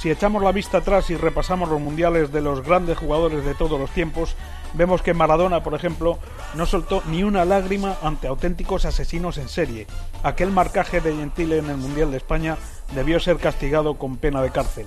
[0.00, 3.80] Si echamos la vista atrás y repasamos los mundiales de los grandes jugadores de todos
[3.80, 4.36] los tiempos,
[4.74, 6.20] vemos que Maradona, por ejemplo,
[6.54, 9.88] no soltó ni una lágrima ante auténticos asesinos en serie.
[10.22, 12.58] Aquel marcaje de Gentile en el Mundial de España
[12.94, 14.86] debió ser castigado con pena de cárcel.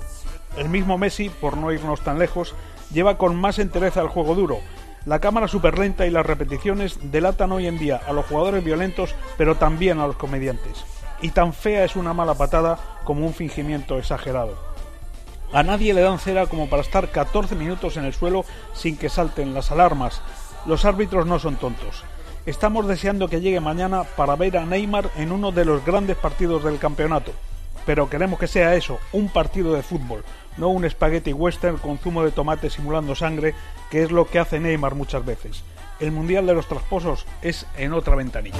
[0.55, 2.55] El mismo Messi, por no irnos tan lejos,
[2.93, 4.59] lleva con más entereza el juego duro,
[5.09, 9.55] la cámara superlenta y las repeticiones delatan hoy en día a los jugadores violentos, pero
[9.55, 10.85] también a los comediantes.
[11.19, 14.55] Y tan fea es una mala patada como un fingimiento exagerado.
[15.51, 19.09] A nadie le dan cera como para estar 14 minutos en el suelo sin que
[19.09, 20.21] salten las alarmas.
[20.67, 22.03] Los árbitros no son tontos.
[22.45, 26.63] Estamos deseando que llegue mañana para ver a Neymar en uno de los grandes partidos
[26.63, 27.31] del campeonato.
[27.83, 30.23] Pero queremos que sea eso, un partido de fútbol,
[30.59, 33.55] no un espagueti western con zumo de tomate simulando sangre,
[33.89, 35.63] que es lo que hace Neymar muchas veces.
[35.99, 38.59] El Mundial de los Trasposos es en otra ventanilla.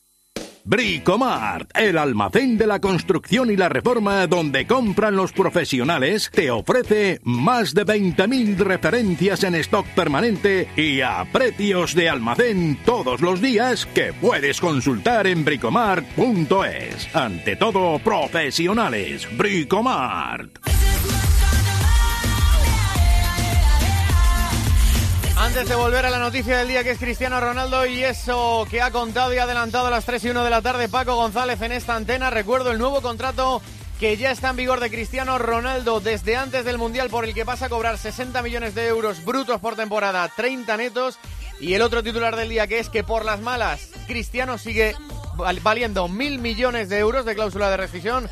[0.63, 7.19] Bricomart, el almacén de la construcción y la reforma donde compran los profesionales, te ofrece
[7.23, 13.85] más de 20.000 referencias en stock permanente y a precios de almacén todos los días
[13.85, 17.15] que puedes consultar en bricomart.es.
[17.15, 19.27] Ante todo, profesionales.
[19.37, 20.59] Bricomart.
[25.41, 28.79] Antes de volver a la noticia del día que es Cristiano Ronaldo y eso que
[28.79, 31.71] ha contado y adelantado a las 3 y 1 de la tarde Paco González en
[31.71, 33.59] esta antena, recuerdo el nuevo contrato
[33.99, 37.43] que ya está en vigor de Cristiano Ronaldo desde antes del Mundial por el que
[37.43, 41.17] pasa a cobrar 60 millones de euros brutos por temporada, 30 netos.
[41.59, 44.95] Y el otro titular del día que es que por las malas Cristiano sigue
[45.63, 48.29] valiendo mil millones de euros de cláusula de rescisión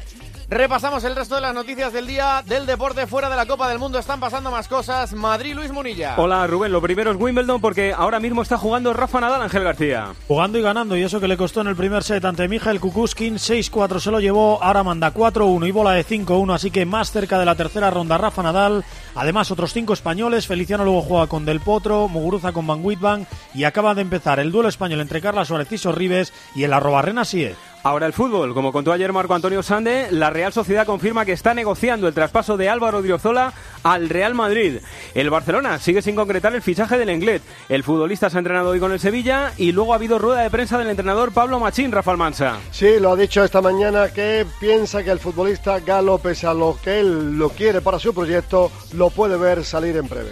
[0.52, 3.78] Repasamos el resto de las noticias del día del deporte fuera de la Copa del
[3.78, 4.00] Mundo.
[4.00, 5.14] Están pasando más cosas.
[5.14, 6.16] Madrid, Luis Munilla.
[6.18, 10.08] Hola Rubén, lo primero es Wimbledon porque ahora mismo está jugando Rafa Nadal, Ángel García.
[10.28, 13.36] Jugando y ganando y eso que le costó en el primer set ante Mijael Kukuskin.
[13.36, 17.38] 6-4 se lo llevó, ahora manda 4-1 y bola de 5-1, así que más cerca
[17.38, 18.84] de la tercera ronda Rafa Nadal.
[19.14, 20.48] Además otros cinco españoles.
[20.48, 24.52] Feliciano luego juega con Del Potro, Muguruza con Van Witbank y acaba de empezar el
[24.52, 27.56] duelo español entre Carla Suárez y Sorribes y el arrobarrena es.
[27.82, 28.54] Ahora el fútbol.
[28.54, 32.58] Como contó ayer Marco Antonio Sande, la Real Sociedad confirma que está negociando el traspaso
[32.58, 34.80] de Álvaro Diozola al Real Madrid.
[35.16, 37.42] El Barcelona sigue sin concretar el fichaje del Englet.
[37.70, 40.50] El futbolista se ha entrenado hoy con el Sevilla y luego ha habido rueda de
[40.50, 42.58] prensa del entrenador Pablo Machín, Rafael Mansa.
[42.72, 46.78] Sí, lo ha dicho esta mañana que piensa que el futbolista Galo, pese a lo
[46.84, 50.32] que él lo quiere para su proyecto, lo puede ver salir en breve.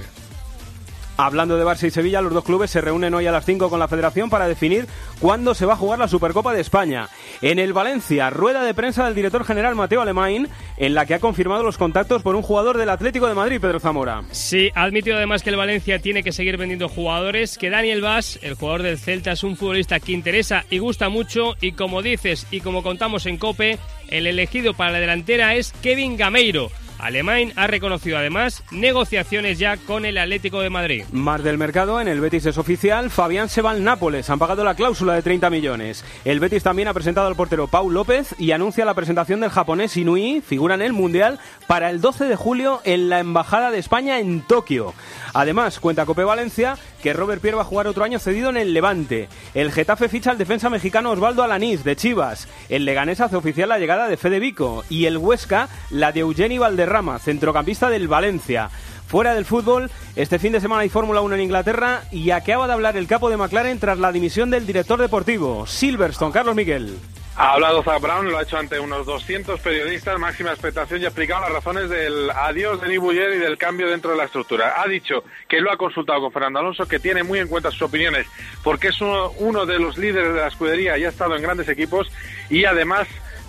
[1.19, 3.79] Hablando de Barça y Sevilla, los dos clubes se reúnen hoy a las 5 con
[3.79, 4.85] la Federación para definir
[5.19, 7.09] cuándo se va a jugar la Supercopa de España.
[7.41, 11.19] En el Valencia, rueda de prensa del director general Mateo Alemán, en la que ha
[11.19, 14.21] confirmado los contactos por un jugador del Atlético de Madrid, Pedro Zamora.
[14.29, 18.37] Sí, ha admitido además que el Valencia tiene que seguir vendiendo jugadores, que Daniel Vaz,
[18.43, 22.45] el jugador del Celta, es un futbolista que interesa y gusta mucho, y como dices
[22.51, 26.69] y como contamos en COPE, el elegido para la delantera es Kevin Gameiro.
[26.99, 31.05] Alemán ha reconocido además negociaciones ya con el Atlético de Madrid.
[31.11, 34.63] Más del mercado, en el Betis es oficial, Fabián se va al Nápoles, han pagado
[34.63, 36.03] la cláusula de 30 millones.
[36.25, 39.95] El Betis también ha presentado al portero Paul López y anuncia la presentación del japonés
[39.97, 44.19] Inui, figura en el Mundial, para el 12 de julio en la Embajada de España
[44.19, 44.93] en Tokio.
[45.33, 48.73] Además, cuenta Cope Valencia que Robert Pierre va a jugar otro año cedido en el
[48.73, 49.29] Levante.
[49.53, 52.47] El Getafe ficha al defensa mexicano Osvaldo Alanís de Chivas.
[52.69, 54.83] El Leganés hace oficial la llegada de Fede Vico.
[54.89, 58.69] Y el Huesca la de Eugeni Valderrama, centrocampista del Valencia.
[59.07, 62.73] Fuera del fútbol, este fin de semana hay Fórmula 1 en Inglaterra y acaba de
[62.73, 66.97] hablar el capo de McLaren tras la dimisión del director deportivo, Silverstone, Carlos Miguel.
[67.39, 71.09] Ha hablado Zach Brown, lo ha hecho ante unos 200 periodistas, máxima expectación y ha
[71.09, 74.81] explicado las razones del adiós de Nibuyer y del cambio dentro de la estructura.
[74.81, 77.83] Ha dicho que lo ha consultado con Fernando Alonso, que tiene muy en cuenta sus
[77.83, 78.25] opiniones,
[78.63, 81.69] porque es uno, uno de los líderes de la escudería y ha estado en grandes
[81.69, 82.11] equipos
[82.49, 83.07] y además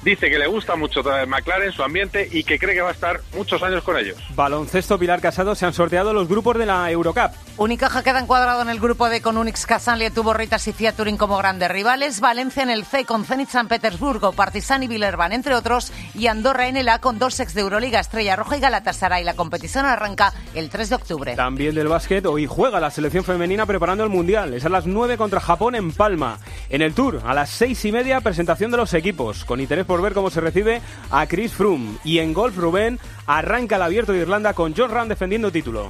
[0.09, 3.21] dice que le gusta mucho McLaren, su ambiente y que cree que va a estar
[3.37, 4.17] muchos años con ellos.
[4.35, 7.33] Baloncesto Pilar Casado se han sorteado los grupos de la Eurocup.
[7.59, 11.17] Unicaja queda encuadrado en el grupo D con Unix Casanlia, tuvo Ritas y Fiat Turín
[11.17, 15.55] como grandes rivales, Valencia en el C con Zenit San Petersburgo, Partizan y Villerban entre
[15.55, 19.25] otros y Andorra en el A con dos ex de Euroliga, Estrella Roja y Galatasaray.
[19.25, 21.37] La competición arranca el 3 de octubre.
[21.37, 24.55] También del básquet, hoy juega la selección femenina preparando el Mundial.
[24.55, 26.39] Es a las 9 contra Japón en Palma.
[26.71, 29.98] En el Tour, a las 6 y media, presentación de los equipos, con interés por
[30.03, 30.81] ver cómo se recibe
[31.11, 31.99] a Chris Froome.
[32.05, 35.89] Y en golf, Rubén arranca el abierto de Irlanda con John Ram defendiendo título.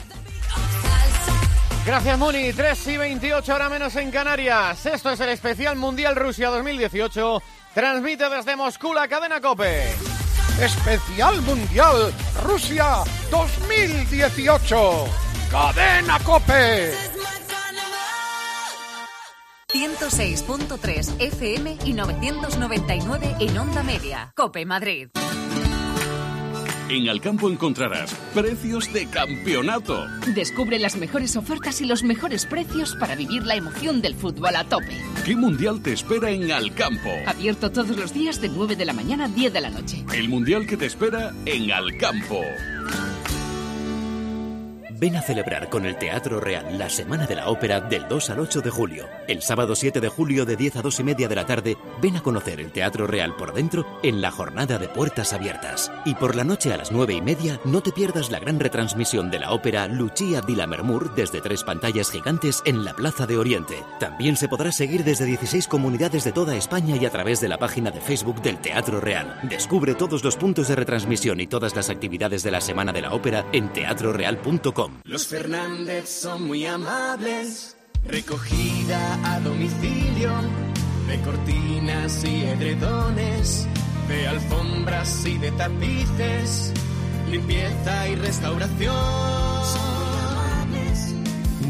[1.88, 2.52] Gracias, Muni.
[2.52, 4.84] 3 y 28, ahora menos en Canarias.
[4.84, 7.42] Esto es el especial Mundial Rusia 2018.
[7.72, 9.84] Transmite desde Moscú la cadena Cope.
[10.60, 15.06] Especial Mundial Rusia 2018.
[15.50, 16.92] Cadena Cope.
[19.72, 24.33] 106.3 FM y 999 en onda media.
[24.35, 25.11] Cope Madrid.
[26.88, 30.07] En Alcampo encontrarás precios de campeonato.
[30.35, 34.64] Descubre las mejores ofertas y los mejores precios para vivir la emoción del fútbol a
[34.64, 34.96] tope.
[35.26, 37.11] ¿Qué mundial te espera en Alcampo?
[37.26, 40.02] Abierto todos los días de 9 de la mañana a 10 de la noche.
[40.14, 42.40] El mundial que te espera en Alcampo.
[45.00, 48.40] Ven a celebrar con el Teatro Real la Semana de la Ópera del 2 al
[48.40, 49.06] 8 de julio.
[49.28, 52.16] El sábado 7 de julio de 10 a 2 y media de la tarde, ven
[52.16, 55.92] a conocer el Teatro Real por dentro en la jornada de puertas abiertas.
[56.04, 59.30] Y por la noche a las 9 y media, no te pierdas la gran retransmisión
[59.30, 63.84] de la ópera Lucia di Lammermoor desde tres pantallas gigantes en la Plaza de Oriente.
[64.00, 67.58] También se podrá seguir desde 16 comunidades de toda España y a través de la
[67.58, 69.38] página de Facebook del Teatro Real.
[69.44, 73.12] Descubre todos los puntos de retransmisión y todas las actividades de la Semana de la
[73.12, 74.88] Ópera en teatroreal.com.
[75.05, 77.77] Los Fernández son muy amables.
[78.07, 80.31] Recogida a domicilio
[81.09, 83.66] de cortinas y edredones,
[84.09, 86.72] de alfombras y de tapices,
[87.31, 89.38] limpieza y restauración.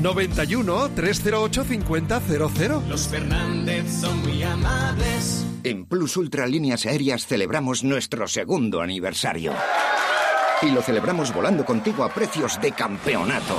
[0.03, 2.89] 91 308 5000.
[2.89, 5.45] Los Fernández son muy amables.
[5.65, 9.53] En Plus Ultra Líneas Aéreas celebramos nuestro segundo aniversario.
[10.63, 13.57] Y lo celebramos volando contigo a precios de campeonato.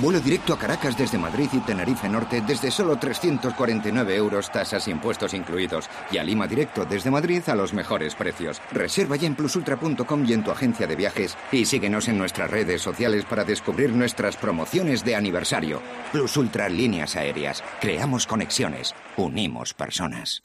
[0.00, 4.90] Vuelo directo a Caracas desde Madrid y Tenerife Norte desde solo 349 euros, tasas e
[4.90, 5.88] impuestos incluidos.
[6.10, 8.60] Y a Lima directo desde Madrid a los mejores precios.
[8.72, 11.36] Reserva ya en plusultra.com y en tu agencia de viajes.
[11.52, 15.80] Y síguenos en nuestras redes sociales para descubrir nuestras promociones de aniversario.
[16.10, 17.62] Plus Ultra Líneas Aéreas.
[17.80, 18.94] Creamos conexiones.
[19.16, 20.42] Unimos personas.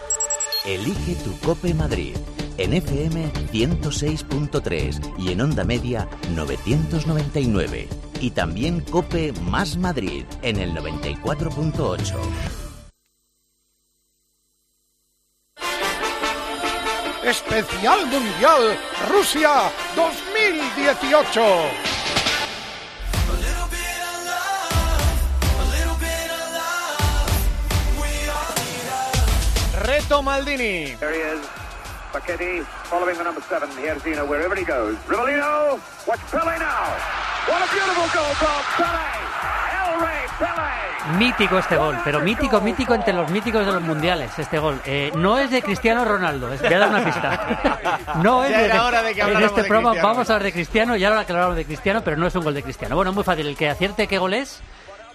[0.66, 2.16] Elige tu Cope Madrid.
[2.58, 7.88] En FM 106.3 y en Onda Media 999.
[8.20, 12.16] Y también Cope Más Madrid en el 94.8.
[17.24, 18.80] Especial Mundial
[19.12, 21.42] Rusia 2018.
[29.84, 30.96] Reto Maldini.
[31.00, 31.57] There he is.
[32.18, 33.70] Paquetti following the number seven.
[33.78, 34.96] Here's Zeno wherever he goes.
[35.08, 35.80] Rivellino.
[36.08, 36.90] Watch Pele now.
[37.46, 39.18] What a beautiful goal from Pele.
[41.18, 44.80] Mítico este gol, pero mítico, mítico entre los míticos de los mundiales, este gol.
[44.86, 48.00] Eh, no es de Cristiano Ronaldo, voy a dar una pista.
[48.22, 50.08] No es Ya de, era hora de que En este de programa Cristiano.
[50.10, 52.44] vamos a hablar de Cristiano y ahora que hablamos de Cristiano, pero no es un
[52.44, 52.96] gol de Cristiano.
[52.96, 54.62] Bueno, muy fácil, el que acierte qué gol es,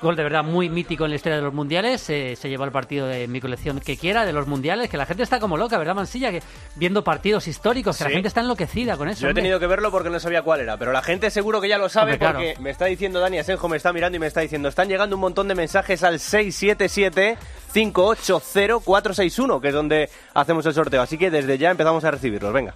[0.03, 2.73] gol de verdad muy mítico en la historia de los mundiales, eh, se lleva el
[2.73, 5.79] partido de mi colección que quiera de los mundiales, que la gente está como loca,
[5.79, 6.31] ¿verdad, Mansilla?
[6.31, 6.43] Que
[6.75, 9.21] viendo partidos históricos, que la gente está enloquecida con eso.
[9.23, 9.43] Yo he hombre.
[9.43, 11.89] tenido que verlo porque no sabía cuál era, pero la gente seguro que ya lo
[11.89, 12.39] sabe Hombre, claro.
[12.41, 15.17] porque me está diciendo Dani Asenjo, me está mirando y me está diciendo, están llegando
[15.17, 17.39] un montón de mensajes al 677
[17.73, 22.53] 580 461, que es donde hacemos el sorteo, así que desde ya empezamos a recibirlos,
[22.53, 22.75] venga.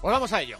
[0.00, 0.58] Pues vamos a ello.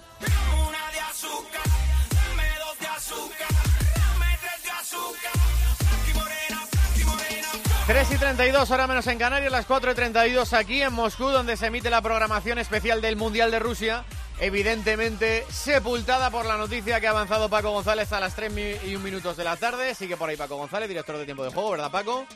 [7.89, 11.57] 3 y 32, ahora menos en Canarias, las 4 y 32 aquí en Moscú, donde
[11.57, 14.05] se emite la programación especial del Mundial de Rusia.
[14.41, 18.95] Evidentemente sepultada por la noticia que ha avanzado Paco González a las 3 mi- y
[18.95, 19.95] 1 minutos de la tarde.
[19.95, 22.27] Sigue por ahí Paco González, director de tiempo de juego, ¿verdad, Paco?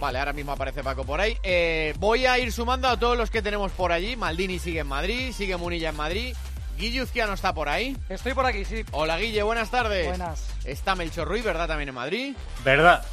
[0.00, 1.36] Vale, ahora mismo aparece Paco por ahí.
[1.44, 4.16] Eh, voy a ir sumando a todos los que tenemos por allí.
[4.16, 6.36] Maldini sigue en Madrid, sigue Munilla en Madrid.
[6.76, 7.96] Guille Uzquiano está por ahí.
[8.08, 8.84] Estoy por aquí, sí.
[8.92, 10.06] Hola Guille, buenas tardes.
[10.08, 10.44] Buenas.
[10.64, 11.66] Está Melchor Ruiz, ¿verdad?
[11.68, 12.36] También en Madrid.
[12.64, 13.04] ¿Verdad?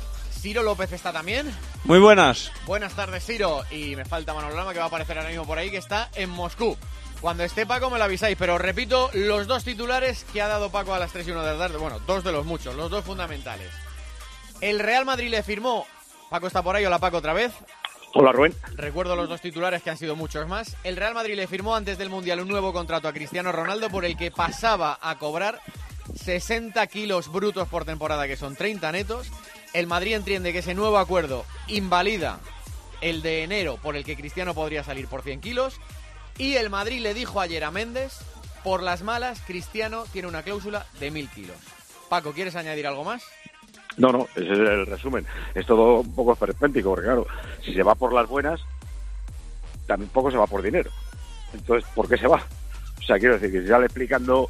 [0.46, 1.52] Ciro López está también.
[1.86, 2.52] Muy buenas.
[2.68, 3.64] Buenas tardes, Ciro.
[3.72, 6.08] Y me falta Manolo Lama, que va a aparecer ahora mismo por ahí, que está
[6.14, 6.78] en Moscú.
[7.20, 10.94] Cuando esté Paco me lo avisáis, pero repito los dos titulares que ha dado Paco
[10.94, 11.78] a las 3 y 1 de la tarde.
[11.80, 13.72] Bueno, dos de los muchos, los dos fundamentales.
[14.62, 15.88] El Real Madrid le firmó.
[16.30, 17.52] Paco está por ahí, hola Paco otra vez.
[18.14, 18.54] Hola Rubén.
[18.76, 20.78] Recuerdo los dos titulares que han sido muchos más.
[20.84, 24.06] El Real Madrid le firmó antes del Mundial un nuevo contrato a Cristiano Ronaldo por
[24.06, 25.60] el que pasaba a cobrar
[26.14, 29.32] 60 kilos brutos por temporada, que son 30 netos.
[29.76, 32.40] El Madrid entiende que ese nuevo acuerdo invalida
[33.02, 35.82] el de enero por el que Cristiano podría salir por 100 kilos.
[36.38, 38.14] Y el Madrid le dijo ayer a Méndez,
[38.64, 41.58] por las malas, Cristiano tiene una cláusula de 1.000 kilos.
[42.08, 43.24] Paco, ¿quieres añadir algo más?
[43.98, 45.28] No, no, ese es el resumen.
[45.54, 47.28] Es todo un poco esperpéntico, porque claro,
[47.62, 48.62] si se va por las buenas,
[49.88, 50.90] tampoco se va por dinero.
[51.54, 52.42] Entonces, ¿por qué se va?
[52.98, 54.50] O sea, quiero decir que si sale explicando,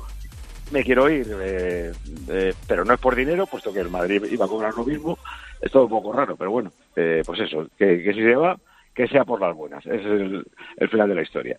[0.71, 1.91] me quiero ir, eh,
[2.30, 5.17] eh, pero no es por dinero, puesto que el Madrid iba a cobrar lo mismo,
[5.62, 8.58] es todo un poco raro, pero bueno, eh, pues eso, que, que si se va,
[8.93, 9.86] que sea por las buenas.
[9.86, 10.45] Ese es el,
[10.78, 11.58] el final de la historia.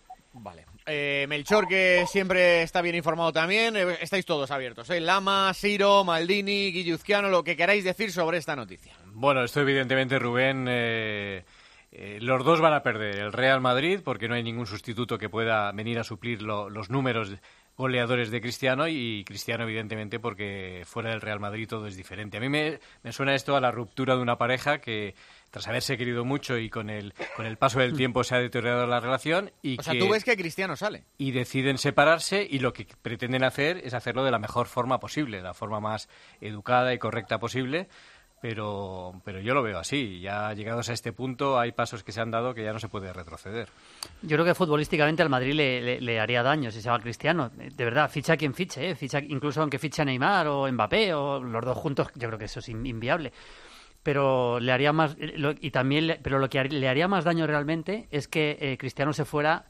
[0.89, 3.75] Eh, Melchor, que siempre está bien informado también.
[3.75, 4.89] eh, estáis todos abiertos.
[4.89, 5.01] ¿eh?
[5.01, 8.93] Lama, Siro, Maldini, Guilluzquiano, lo que queráis decir sobre esta noticia.
[9.13, 11.43] Bueno, esto evidentemente, Rubén, eh,
[11.91, 13.15] eh, los dos van a perder.
[13.17, 16.89] El Real Madrid, porque no hay ningún sustituto que pueda venir a suplir lo- los
[16.89, 17.33] números
[17.77, 22.37] goleadores de Cristiano y Cristiano evidentemente porque fuera del Real Madrid todo es diferente.
[22.37, 25.13] A mí me, me suena esto a la ruptura de una pareja que
[25.51, 28.85] tras haberse querido mucho y con el, con el paso del tiempo se ha deteriorado
[28.87, 31.03] la relación y O sea, que- tú ves que Cristiano sale.
[31.17, 35.41] y deciden separarse y lo que pretenden hacer es hacerlo de la mejor forma posible,
[35.41, 36.09] la forma más
[36.41, 37.87] educada y correcta posible.
[38.49, 40.21] Pero, pero yo lo veo así.
[40.21, 42.87] Ya llegados a este punto hay pasos que se han dado que ya no se
[42.87, 43.67] puede retroceder.
[44.21, 47.49] Yo creo que futbolísticamente al Madrid le, le- haría daño si se va Cristiano.
[47.49, 48.95] De verdad, ficha quien fiche, ¿eh?
[48.95, 52.45] ficha, incluso aunque fiche a Neymar o Mbappé o los dos juntos, yo creo que
[52.45, 53.33] eso es in- inviable.
[54.01, 57.45] Pero le haría más, eh, lo- y también, pero lo que le haría más daño
[57.47, 59.65] realmente es que eh, Cristiano se fuera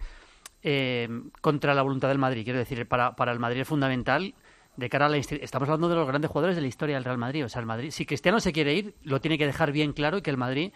[0.61, 1.09] eh,
[1.41, 2.43] contra la voluntad del Madrid.
[2.43, 4.35] Quiero decir, para, para el Madrid es fundamental
[4.77, 7.17] de cara a la estamos hablando de los grandes jugadores de la historia del Real
[7.17, 7.43] Madrid.
[7.45, 10.17] O sea, el Madrid, si Cristiano se quiere ir, lo tiene que dejar bien claro
[10.17, 10.71] y que el Madrid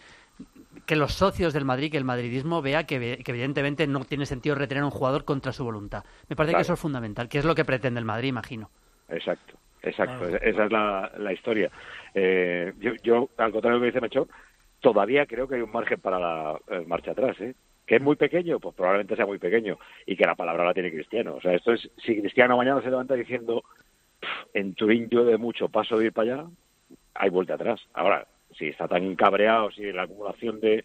[0.88, 4.56] que los socios del Madrid, que el madridismo vea que, que evidentemente no tiene sentido
[4.56, 6.04] retener a un jugador contra su voluntad.
[6.30, 6.60] Me parece Claro.
[6.60, 8.70] que eso es fundamental, que es lo que pretende el Madrid, imagino.
[9.08, 10.18] Exacto, exacto.
[10.28, 10.38] Claro.
[10.44, 11.70] Esa es la, la historia.
[12.16, 14.28] Eh, yo, yo, al contrario de lo que dice Mechón,
[14.80, 17.54] todavía creo que hay un margen para la eh, marcha atrás, ¿eh?
[17.86, 19.78] Que es muy pequeño, pues probablemente sea muy pequeño.
[20.08, 21.36] Y que la palabra la tiene Cristiano.
[21.36, 23.91] O sea, esto es, si Cristiano mañana se levanta diciendo, "Pff,
[24.54, 26.46] en Turín yo de mucho paso de ir para allá,
[27.14, 27.82] hay vuelta atrás.
[27.94, 30.84] Ahora, si está tan cabreado, si la acumulación de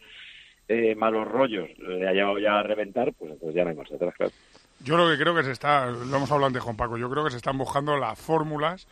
[0.68, 3.96] eh, malos rollos le ha llevado ya a reventar, pues entonces ya no hay marcha
[3.96, 4.32] atrás, claro.
[4.80, 7.24] Yo lo que creo que se está, lo hemos hablado antes con Paco, yo creo
[7.24, 8.86] que se están buscando las fórmulas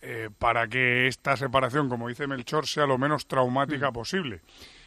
[0.00, 4.40] eh, para que esta separación, como dice Melchor, sea lo menos traumática posible.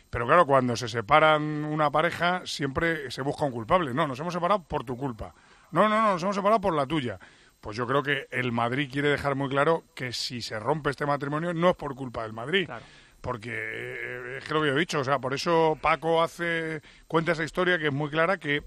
[0.10, 3.94] Pero claro, cuando se separan una pareja, siempre se busca un culpable.
[3.94, 5.34] No, nos hemos separado por tu culpa.
[5.72, 7.20] No, no, no, nos hemos separado por la tuya.
[7.66, 11.08] Pues yo creo que el Madrid quiere dejar muy claro que si se rompe este
[11.08, 12.70] matrimonio no es por culpa del Madrid.
[13.22, 17.32] Porque eh, es que lo que he dicho, o sea, por eso Paco hace cuenta
[17.32, 18.62] esa historia que es muy clara que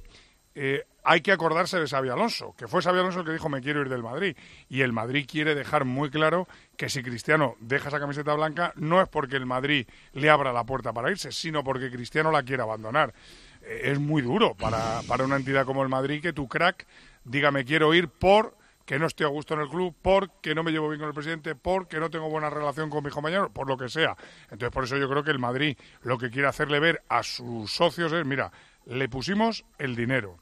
[0.57, 3.61] eh, hay que acordarse de Xavi Alonso, que fue Xavi Alonso el que dijo me
[3.61, 4.37] quiero ir del Madrid.
[4.69, 9.01] Y el Madrid quiere dejar muy claro que si Cristiano deja esa camiseta blanca no
[9.01, 12.65] es porque el Madrid le abra la puerta para irse, sino porque Cristiano la quiere
[12.65, 13.15] abandonar.
[13.63, 16.85] Eh, es muy duro para, para una entidad como el Madrid que tu crack
[17.23, 18.58] diga me quiero ir por
[18.89, 21.15] que no estoy a gusto en el club, porque no me llevo bien con el
[21.15, 24.17] presidente, porque no tengo buena relación con mi compañero, por lo que sea.
[24.45, 27.71] Entonces, por eso yo creo que el Madrid lo que quiere hacerle ver a sus
[27.71, 28.51] socios es, mira,
[28.87, 30.39] le pusimos el dinero,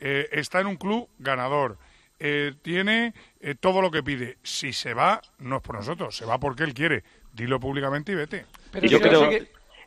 [0.00, 1.78] eh, está en un club ganador,
[2.18, 4.38] eh, tiene eh, todo lo que pide.
[4.42, 7.04] Si se va, no es por nosotros, se va porque él quiere.
[7.32, 8.46] Dilo públicamente y vete.
[8.86, 9.30] y, que se-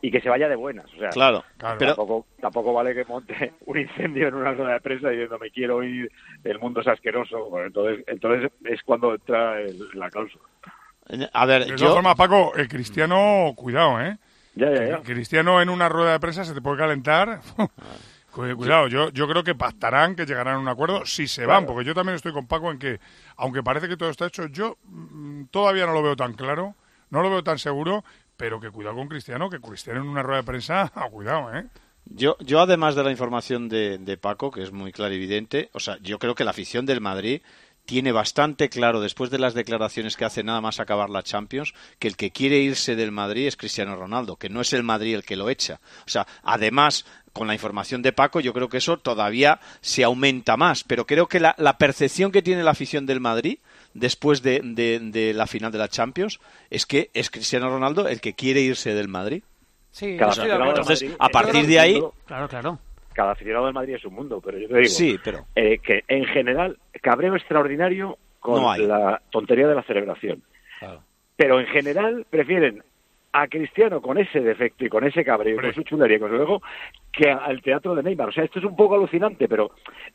[0.02, 0.86] y que se vaya de buenas.
[0.94, 1.44] O sea, Claro,
[1.78, 5.50] pero- tampoco, tampoco vale que monte un incendio en una rueda de prensa diciendo me
[5.50, 6.10] quiero ir,
[6.44, 7.48] el mundo es asqueroso.
[7.50, 10.44] Bueno, entonces, entonces es cuando entra el- la cláusula.
[11.32, 11.76] A ver, De yo...
[11.76, 14.18] todas formas, Paco, el Cristiano, cuidado, ¿eh?
[14.54, 15.02] Ya, ya, ya.
[15.02, 17.40] Cristiano en una rueda de prensa se te puede calentar.
[18.30, 21.64] Cu- Cuidado, yo, yo creo que pactarán, que llegarán a un acuerdo si se van,
[21.64, 23.00] porque yo también estoy con Paco en que,
[23.36, 26.74] aunque parece que todo está hecho, yo mm, todavía no lo veo tan claro,
[27.10, 28.04] no lo veo tan seguro,
[28.38, 31.66] pero que cuidado con Cristiano, que Cristiano en una rueda de prensa, ah, cuidado, ¿eh?
[32.06, 35.98] Yo, yo además de la información de, de Paco, que es muy evidente, o sea,
[36.00, 37.42] yo creo que la afición del Madrid
[37.84, 42.08] tiene bastante claro, después de las declaraciones que hace nada más acabar la Champions, que
[42.08, 45.24] el que quiere irse del Madrid es Cristiano Ronaldo, que no es el Madrid el
[45.24, 45.80] que lo echa.
[46.06, 50.56] O sea, además, con la información de Paco, yo creo que eso todavía se aumenta
[50.56, 53.58] más, pero creo que la, la percepción que tiene la afición del Madrid
[53.94, 56.38] después de, de- de la final de la Champions
[56.70, 59.42] es que es Cristiano Ronaldo el que quiere irse del Madrid.
[59.90, 62.02] Sí, Cada O sea, aficionado del entonces, Madrid a partir de ahí.
[62.26, 62.78] Claro, claro.
[63.14, 66.04] Cada aficionado del Madrid es un mundo, pero yo te digo Sí, pero- eh, que
[66.06, 70.42] en general cabreo extraordinario con No la tontería de la celebración.
[71.36, 72.82] Pero en general prefieren
[73.32, 76.30] a Cristiano con ese defecto y con ese cabreo, y con su chulería, y con
[76.30, 76.62] su ego,
[77.12, 78.28] que al teatro de Neymar.
[78.28, 79.70] O sea, esto es un poco alucinante, pero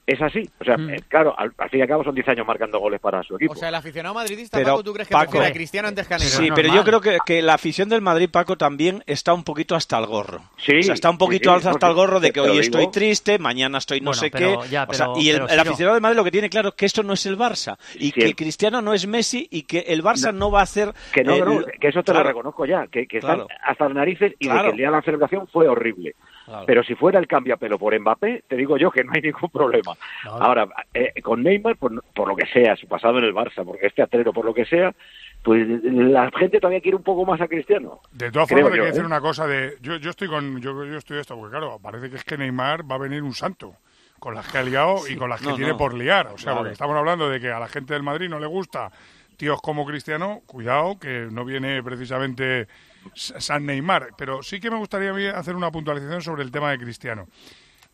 [0.07, 0.41] es así.
[0.59, 2.99] O sea, eh, claro, al, al fin y al cabo son 10 años marcando goles
[2.99, 3.53] para su equipo.
[3.53, 6.07] O sea, el aficionado madridista, Pero, Paco, ¿tú crees que Paco- prefiere a Cristiano antes
[6.07, 6.33] que a Neymar?
[6.37, 9.75] Sí, pero yo creo que, que la afición del Madrid, Paco, también está un poquito
[9.75, 10.41] hasta el gorro.
[10.57, 12.49] Sí, o sea, está un poquito sí, alza no, hasta el gorro de que hoy
[12.49, 12.61] digo.
[12.61, 14.69] estoy triste, mañana estoy no Bueno, sé pero qué.
[14.69, 16.49] ya, O sea, pero- y el, pero, el Ciro- aficionado del Madrid lo que tiene
[16.49, 19.63] claro es que esto no es el Barça y que Cristiano no es Messi y
[19.63, 20.93] que el Barça no, va a hacer.
[21.13, 22.19] Que no, eh, que no, que eso te claro.
[22.23, 23.43] lo reconozco ya, que, que Claro.
[23.43, 24.63] están hasta las narices y de Claro.
[24.63, 26.15] que el día de la celebración fue horrible.
[26.45, 26.65] Claro.
[26.65, 29.21] Pero si fuera el cambio a pelo por Mbappé, te digo yo que no hay
[29.21, 29.93] ningún problema.
[30.25, 33.87] Ahora, eh, con Neymar, por, por lo que sea, su pasado en el Barça, porque
[33.87, 34.93] es teatrero, por lo que sea,
[35.41, 38.01] pues la gente todavía quiere un poco más a Cristiano.
[38.11, 39.07] De todas Creo formas, hay yo, que decir ¿eh?
[39.07, 39.77] una cosa de...
[39.81, 42.89] Yo, yo estoy con yo, yo estoy esto, porque claro, parece que es que Neymar
[42.89, 43.75] va a venir un santo
[44.19, 45.77] con las que ha liado y con las que no, tiene no.
[45.77, 46.27] por liar.
[46.27, 46.59] O sea, Vale.
[46.59, 48.89] porque estamos hablando de que a la gente del Madrid no le gusta
[49.35, 52.67] tíos como Cristiano, cuidado, que no viene precisamente
[53.15, 54.09] San Neymar.
[54.17, 57.27] Pero sí que me gustaría hacer una puntualización sobre el tema de Cristiano.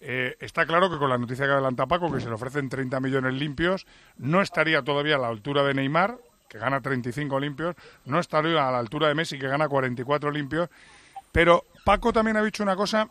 [0.02, 3.00] Eh, está claro que con la noticia que adelanta Paco, que se le ofrecen 30
[3.00, 3.86] millones limpios,
[4.18, 8.72] no estaría todavía a la altura de Neymar, que gana 35 limpios, no estaría a
[8.72, 10.70] la altura de Messi, que gana 44 limpios.
[11.32, 13.10] Pero Paco también ha dicho una cosa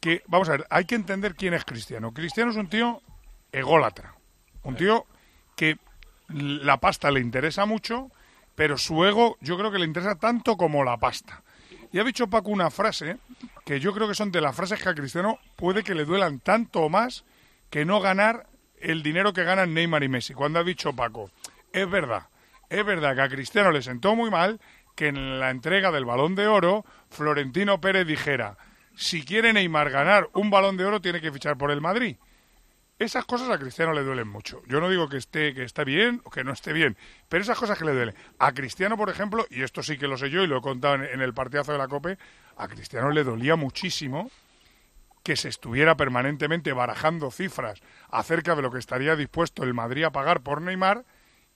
[0.00, 2.12] que, vamos a ver, hay que entender quién es Cristiano.
[2.12, 3.02] Cristiano es un tío
[3.50, 4.14] ególatra,
[4.62, 5.06] un tío
[5.56, 5.78] que
[6.28, 8.10] la pasta le interesa mucho,
[8.54, 11.42] pero su ego yo creo que le interesa tanto como la pasta.
[11.92, 13.18] Y ha dicho Paco una frase
[13.64, 16.40] que yo creo que son de las frases que a Cristiano puede que le duelan
[16.40, 17.24] tanto o más
[17.70, 18.46] que no ganar
[18.80, 20.34] el dinero que ganan Neymar y Messi.
[20.34, 21.30] Cuando ha dicho Paco,
[21.72, 22.28] es verdad,
[22.68, 24.60] es verdad que a Cristiano le sentó muy mal
[24.94, 28.56] que en la entrega del balón de oro Florentino Pérez dijera,
[28.94, 32.16] si quiere Neymar ganar un balón de oro tiene que fichar por el Madrid.
[33.02, 34.62] Esas cosas a Cristiano le duelen mucho.
[34.68, 36.96] Yo no digo que esté que esté bien o que no esté bien,
[37.28, 38.14] pero esas cosas que le duelen.
[38.38, 40.94] A Cristiano, por ejemplo, y esto sí que lo sé yo y lo he contado
[40.94, 42.16] en, en el partidazo de la COPE,
[42.56, 44.30] a Cristiano le dolía muchísimo
[45.24, 50.12] que se estuviera permanentemente barajando cifras acerca de lo que estaría dispuesto el Madrid a
[50.12, 51.04] pagar por Neymar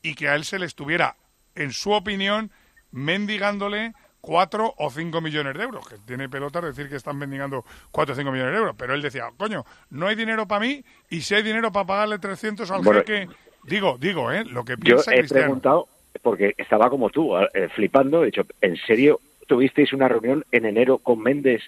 [0.03, 1.17] y que a él se le estuviera,
[1.55, 2.51] en su opinión,
[2.91, 3.95] mendigándole
[4.27, 8.17] cuatro o cinco millones de euros, que tiene pelota decir que están mendigando cuatro o
[8.17, 11.37] cinco millones de euros, pero él decía, coño, no hay dinero para mí y si
[11.37, 13.29] hay dinero para pagarle 300 al Bueno, jeque,
[13.63, 14.45] digo, digo, ¿eh?
[14.45, 15.45] Lo que Yo piensa he Cristiano.
[15.45, 15.89] preguntado,
[16.23, 20.99] porque estaba como tú, eh, flipando, he dicho, ¿en serio tuvisteis una reunión en enero
[20.99, 21.63] con Méndez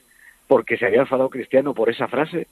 [0.49, 2.49] porque se había enfadado Cristiano por esa frase?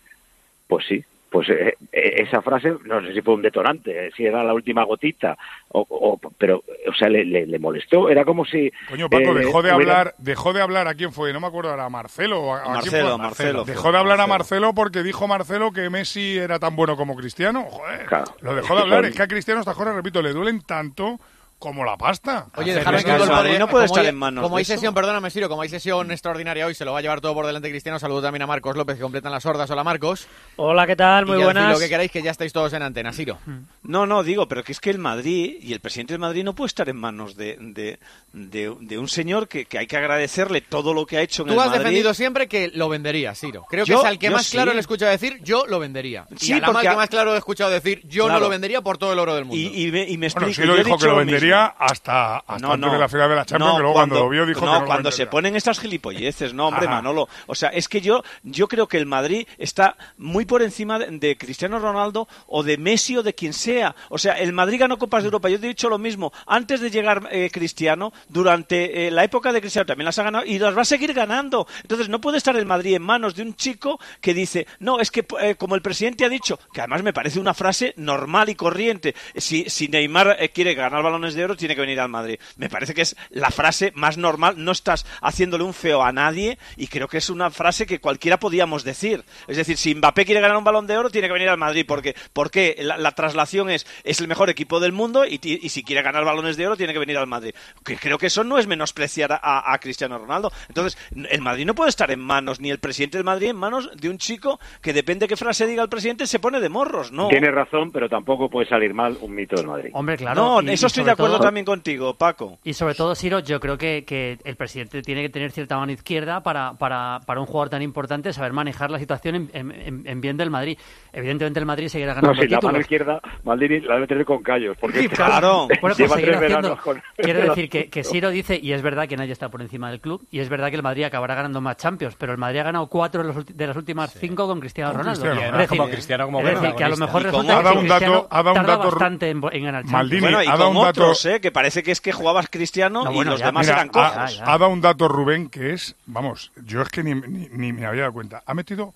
[0.68, 4.24] Pues sí, pues eh, eh, esa frase, no sé si fue un detonante, eh, si
[4.24, 5.36] era la última gotita,
[5.68, 8.70] o, o- pero, o sea, le, le- le molestó, era como si...
[8.88, 11.74] Coño, Paco, eh, dejó de hablar, dejó de hablar a quién fue, no me acuerdo,
[11.74, 12.40] era a Marcelo.
[12.42, 13.18] o A, a quién Marcelo, fue?
[13.18, 14.72] Marcelo fue, Dejó de hablar a Marcelo.
[14.74, 17.64] Porque dijo Marcelo que Messi era tan bueno como Cristiano.
[17.64, 18.34] Joder, Claro.
[18.40, 19.04] lo dejó de hablar.
[19.04, 21.18] Es que a Cristiano estas cosas, repito, le duelen tanto
[21.58, 22.46] como la pasta.
[22.56, 25.62] Oye, eso- que incorpore- no puede estar en manos Como hay sesión, perdóname, Siro, como
[25.62, 27.98] hay sesión extraordinaria hoy, se lo va a llevar todo por delante Cristiano.
[27.98, 29.70] Saludo también a Marcos López, que completan las hordas.
[29.70, 30.26] Hola, Marcos.
[30.56, 31.24] Hola, ¿qué tal?
[31.26, 31.72] Muy y buenas.
[31.72, 33.38] lo que queráis, que ya estáis todos en antena, Siro.
[33.82, 36.54] No, no, digo, pero que es que el Madrid y el presidente del Madrid no
[36.54, 37.98] puede estar en manos de, de,
[38.32, 41.48] de- de un señor que, que hay que agradecerle todo lo que ha hecho en
[41.48, 41.78] Tú el has Madrid.
[41.80, 43.64] defendido siempre que lo vendería, Siro.
[43.68, 46.26] Creo que es al que más claro le he escuchado decir, yo lo vendería.
[46.36, 48.28] Sí, y a la porque mal a- que más claro le he escuchado decir, yo
[48.28, 49.56] no lo vendería por todo el oro del mundo.
[49.56, 50.52] Y, y me, y me Bueno, explico.
[50.54, 51.45] sí lo yo he dijo que lo mismo.
[51.52, 52.92] Hasta, hasta No, antes no.
[52.92, 54.72] de la final de la Champions, No, que luego cuando, lo vio dijo no, que
[54.74, 56.96] no lo cuando se ponen estas gilipolleces, no, hombre, Ajá.
[56.96, 57.28] Manolo.
[57.46, 61.06] O sea, es que yo, yo creo que el Madrid está muy por encima de,
[61.18, 63.94] de Cristiano Ronaldo o de Messi o de quien sea.
[64.08, 65.48] O sea, el Madrid ganó Copas de Europa.
[65.48, 66.32] Yo te he dicho lo mismo.
[66.46, 70.44] Antes de llegar eh, Cristiano, durante eh, la época de Cristiano también las ha ganado
[70.44, 71.66] y las va a seguir ganando.
[71.82, 75.10] Entonces, no puede estar el Madrid en manos de un chico que dice, no, es
[75.10, 78.54] que eh, como el presidente ha dicho, que además me parece una frase normal y
[78.54, 82.38] corriente, si, si Neymar quiere ganar balones de oro, tiene que venir al Madrid.
[82.56, 86.58] Me parece que es la frase más normal, no estás haciéndole un feo a nadie
[86.76, 89.24] y creo que es una frase que cualquiera podíamos decir.
[89.46, 91.84] Es decir, si Mbappé quiere ganar un balón de oro, tiene que venir al Madrid,
[91.86, 96.02] porque, porque la, la traslación es, es el mejor equipo del mundo y, si quiere
[96.02, 97.54] ganar balones de oro, tiene que venir al Madrid.
[97.84, 100.50] Que creo que eso no es menospreciar a, Cristiano Ronaldo.
[100.68, 100.98] Entonces,
[101.30, 104.08] el Madrid no puede estar en manos, ni el presidente del Madrid en manos de
[104.08, 107.28] un chico que depende qué frase diga el presidente, se pone de morros, ¿no?
[107.28, 109.90] Tienes razón, pero tampoco puede salir mal un mito del Madrid.
[109.92, 110.40] Hombre, claro.
[110.40, 112.58] No, y- eso y estoy de acuerdo todo- también contigo, Paco.
[112.64, 115.92] Y sobre todo, Siro, yo creo que, que el presidente tiene que tener cierta mano
[115.92, 120.02] izquierda para, para, para un jugador tan importante saber manejar la situación en, en- en-
[120.06, 120.78] en bien del Madrid.
[121.12, 122.80] Evidentemente el Madrid seguirá No, ganando si la mano títulos.
[122.80, 124.76] izquierda, Maldini la debe tener con callos.
[124.80, 125.68] Porque Sí, claro.
[125.80, 127.02] Bueno, pues lleva tres haciendo- con...
[127.16, 130.00] Quiero decir que, que Siro dice, y es verdad que nadie está por encima del
[130.00, 132.64] club, y es verdad que el Madrid acabará ganando más Champions, pero el Madrid ha
[132.64, 135.22] ganado cuatro de, los de las últimas cinco con Cristiano Con Ronaldo.
[135.22, 135.46] Cristiano.
[135.56, 137.74] Es decir, como Cristiano como es decir, que a lo mejor resulta como- Ha dado
[137.74, 139.92] que un dato- Cristiano ha dado un dato- bastante en, en ganar Champions.
[139.92, 141.40] Maldini, bueno, ha dado un dato- otros, ¿eh?
[141.40, 143.88] que parece que es que jugabas Cristiano No, y bueno, los ya, demás Mira, eran
[143.88, 144.40] cojos.
[144.40, 147.72] ha, ha dado un dato Rubén que es, vamos, yo es que ni, ni, ni
[147.72, 148.42] me había dado cuenta.
[148.46, 148.94] Ha metido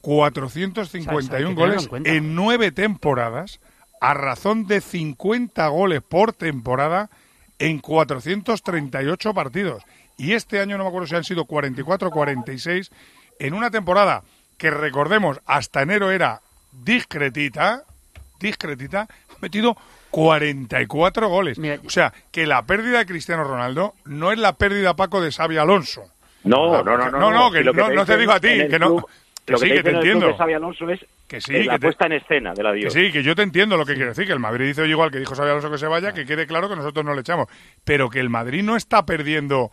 [0.00, 3.60] 451 O sea, hay que goles en en nueve temporadas,
[4.00, 7.08] a razón de 50 goles por temporada
[7.58, 9.82] en 438 partidos.
[10.16, 12.90] Y este año no me acuerdo si han sido 44 o 46
[13.38, 14.22] en una temporada
[14.58, 16.40] que recordemos hasta enero era
[16.72, 17.84] discretita,
[18.38, 19.76] discretita, ha metido
[20.14, 21.58] 44 goles.
[21.84, 25.56] o sea, que la pérdida de Cristiano Ronaldo no es la pérdida, Paco, de Xavi
[25.56, 26.02] Alonso.
[26.44, 27.18] No, no, no, no.
[27.18, 28.96] No, no, que no, te no te dicen digo a ti, que no.
[28.96, 29.06] club-
[29.44, 30.26] que lo sí, que te que te entiendo.
[30.28, 32.78] de Xavi Alonso es Que sí, que la te- puesta en escena de la Que
[32.78, 32.92] Dios.
[32.92, 35.18] sí, que yo te entiendo lo que quiere decir, que el Madrid dice igual que
[35.18, 37.48] dijo Xabi Alonso que se vaya, que quede claro que nosotros no le echamos.
[37.84, 39.70] Pero que el Madrid no está perdiendo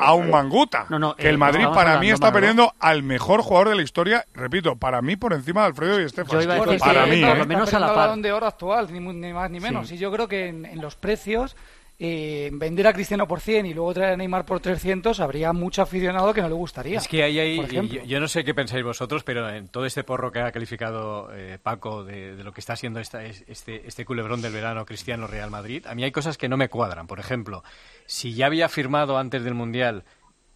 [0.00, 0.86] a un manguta.
[0.88, 2.40] No, no, que el eh, Madrid para mí está Manolo.
[2.40, 6.04] perdiendo al mejor jugador de la historia, repito, para mí por encima de Alfredo y
[6.04, 6.32] Estefan.
[6.32, 7.38] Yo iba a decir para mí, por ¿eh?
[7.38, 8.16] lo menos a la par.
[8.16, 9.88] de oro actual, ni, más ni menos.
[9.88, 9.96] Sí.
[9.96, 11.56] Y yo creo que en, en los precios
[11.98, 15.80] eh, vender a Cristiano por 100 y luego traer a Neymar por 300, habría mucho
[15.82, 16.98] aficionado que no le gustaría.
[16.98, 18.00] Es que ahí hay, ejemplo.
[18.00, 21.30] yo, yo no sé qué pensáis vosotros, pero en todo este porro que ha calificado
[21.34, 24.84] eh, Paco de, de lo que está siendo esta, es- este, este culebrón del verano
[24.84, 27.06] Cristiano Real Madrid, a mí hay cosas que no me cuadran.
[27.06, 27.64] Por ejemplo,
[28.04, 30.04] si ya había firmado antes del Mundial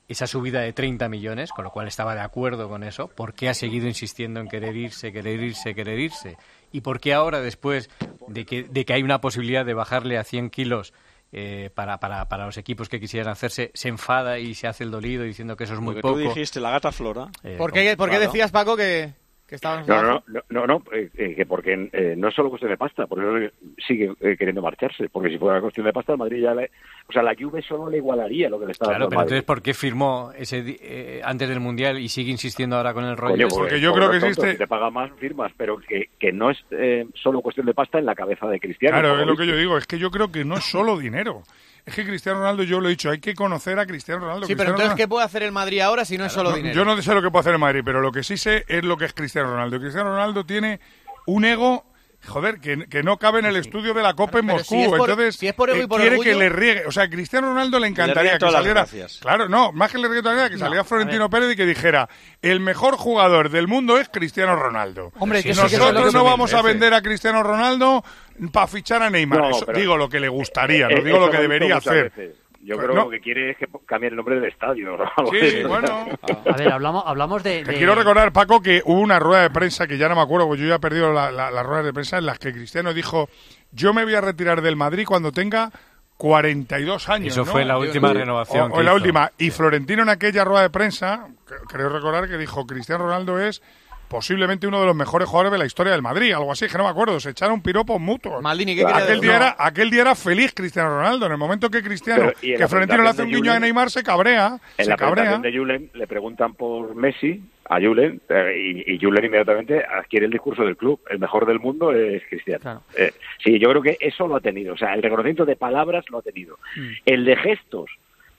[0.09, 3.49] esa subida de 30 millones, con lo cual estaba de acuerdo con eso, ¿por qué
[3.49, 6.36] ha seguido insistiendo en querer irse, querer irse, querer irse?
[6.72, 7.88] ¿Y por qué ahora, después
[8.26, 10.93] de que, de que hay una posibilidad de bajarle a 100 kilos
[11.33, 14.91] eh, para, para, para los equipos que quisieran hacerse, se enfada y se hace el
[14.91, 16.14] dolido diciendo que eso es muy Lo que poco?
[16.14, 17.28] tú dijiste, la gata flora.
[17.45, 19.12] Eh, ¿Por qué, por qué decías, Paco, que,
[19.51, 19.57] que
[19.89, 22.77] No, no, no, no, no, eh, eh, que porque eh, no es solo cuestión de
[22.77, 23.53] pasta, por eso
[23.87, 26.71] sigue eh, queriendo marcharse, porque si fuera cuestión de pasta, el Madrid ya le,
[27.09, 29.33] o sea, la Juve solo le igualaría lo que le está Claro, pero Madrid.
[29.33, 33.17] entonces, ¿por qué firmó ese eh, antes del Mundial y sigue insistiendo ahora con el
[33.17, 33.49] rollo?
[33.49, 34.53] Coño, porque yo creo que existe...
[34.53, 37.99] Si te paga más, firmas, pero que, que no es eh, solo cuestión de pasta
[37.99, 39.01] en la cabeza de Cristiano.
[39.01, 41.43] Claro, es lo que yo digo, es que yo creo que no es solo dinero.
[41.87, 44.47] Es que Cristiano Ronaldo, yo lo he dicho, hay que conocer a Cristiano Ronaldo.
[44.47, 46.57] Sí, pero entonces, Ronaldo- ¿qué puede hacer el Madrid ahora si no es solo No,
[46.57, 46.74] dinero?
[46.74, 48.85] Yo no sé lo que puede hacer el Madrid, pero lo que sí sé es
[48.85, 49.81] lo que es Cristiano Ronaldo.
[49.81, 50.81] Cristiano Ronaldo tiene
[51.26, 51.85] un ego,
[52.26, 54.74] joder, que, que no cabe en el estudio de la Copa en Moscú.
[54.74, 56.87] si es por- Entonces, si es por ego y por quiere orgullo- que le riegue.
[56.87, 58.87] O sea, a Cristiano Ronaldo le encantaría que saliera.
[59.20, 61.31] Claro, no, más que le riegue gracias, que No, saliera a Florentino.
[61.31, 62.09] Pérez y que dijera:
[62.43, 65.12] el mejor jugador del mundo es Cristiano Ronaldo.
[65.18, 68.05] Hombre, sí que Nosotros que no vamos a vender a Cristiano Ronaldo
[68.53, 69.38] para fichar a Neymar.
[69.41, 71.76] No, Eso pero- digo lo que le gustaría, no Eh, digo eso lo que debería
[71.76, 72.05] hacer.
[72.12, 72.36] veces.
[72.62, 73.03] Yo Pues creo no.
[73.03, 74.95] que lo que quiere es que cambie el nombre del estadio.
[74.97, 75.05] ¿no?
[75.30, 76.07] Sí, bueno.
[76.47, 77.62] A ver, hablamos, hablamos de...
[77.64, 80.20] Te de- quiero recordar, Paco, que hubo una rueda de prensa que ya no me
[80.20, 82.53] acuerdo, porque yo ya he perdido la- la- las ruedas de prensa en las que
[82.53, 83.30] Cristiano dijo:
[83.72, 85.70] Yo me voy a retirar del Madrid cuando tenga
[86.18, 87.32] 42 años.
[87.32, 87.51] Eso ¿no?
[87.53, 88.97] fue la última O- renovación O, que la hizo.
[88.97, 89.32] última.
[89.38, 93.62] Y Florentino en aquella rueda de prensa, cre- creo recordar que dijo: Cristiano Ronaldo es
[94.11, 96.85] posiblemente uno de los mejores jugadores de la historia del Madrid, algo así, que no
[96.85, 98.43] me acuerdo, se echaron piropos mutuos.
[98.43, 99.37] Maldini, ¿qué quería aquel día, No.
[99.37, 103.03] era, aquel día era feliz Cristiano Ronaldo, en el momento que Cristiano, Pero, que Florentino
[103.05, 105.39] le hace un de guiño a Julen- Neymar, se cabrea, En se la cabrea.
[105.39, 110.33] de Julen le preguntan por Messi a Julen eh, y, y Julen inmediatamente adquiere el
[110.33, 111.01] discurso del club.
[111.09, 112.83] El mejor del mundo es Cristiano.
[112.97, 113.13] Eh,
[113.45, 114.75] sí, yo creo que eso lo ha tenido.
[114.75, 116.59] O sea, el reconocimiento de palabras lo ha tenido.
[117.07, 117.89] El de gestos,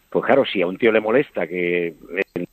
[0.10, 1.94] pues claro, si a un tío le molesta que
[2.36, 2.48] el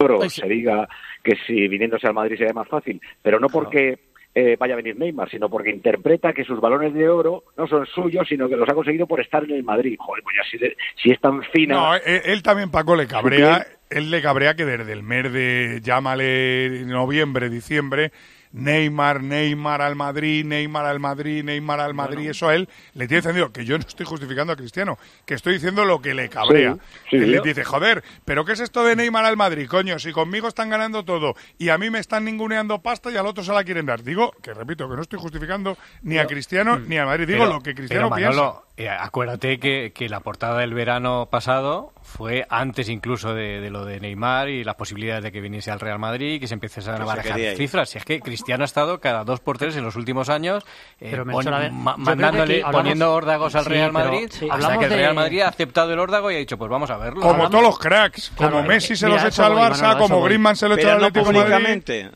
[0.00, 0.88] oro se diga
[1.22, 3.98] que si viniéndose al Madrid sería más fácil, pero no porque
[4.34, 7.84] eh, vaya a venir Neymar, sino porque interpreta que sus balones de oro no son
[7.86, 9.96] suyos, sino que los ha conseguido por estar en el Madrid.
[9.98, 11.74] Joder, pues ya si, de- si es tan fina...
[11.74, 15.80] No, él, él también, Paco, le cabrea, él le cabrea que desde el mes de,
[15.82, 18.12] llámale noviembre, diciembre,
[18.52, 23.18] Neymar, Neymar al Madrid, Neymar al Madrid, Neymar al Madrid, eso a él le tiene
[23.18, 23.52] encendido.
[23.52, 26.74] Que yo no estoy justificando a Cristiano, que estoy diciendo lo que le cabrea.
[26.74, 26.80] Sí,
[27.10, 29.68] sí, él le dice, joder, ¿pero qué es esto de Neymar al Madrid?
[29.68, 33.26] Coño, si conmigo están ganando todo y a mí me están ninguneando pasta y al
[33.26, 34.02] otro se la quieren dar.
[34.02, 37.26] Digo, que repito, que no estoy justificando ni a Cristiano ni a Madrid.
[37.26, 38.69] Digo Pero- lo que Cristiano pero, Manolo, piensa.
[38.84, 43.84] Eh, acuérdate que, que la portada del verano pasado fue antes incluso de, de lo
[43.84, 46.90] de Neymar y las posibilidades de que viniese al Real Madrid, que se empiezan Que
[46.90, 47.90] a se barajar cifras.
[47.90, 50.64] Si es que Cristiano ha estado cada dos por tres en los últimos años
[51.00, 54.78] eh, Pero, pon- ma- mandándole, hablamos- poniendo órdagos al Sí, Real pero Madrid, sí, hasta
[54.78, 57.20] que el Real Madrid ha aceptado el órdago y ha dicho, pues vamos a verlo.
[57.20, 60.22] Como todos los cracks, como Claro, Messi eh, se mira, los echa al Barça, como.
[60.22, 61.40] Griezmann se lo echa Pero al no Atlético Madrid.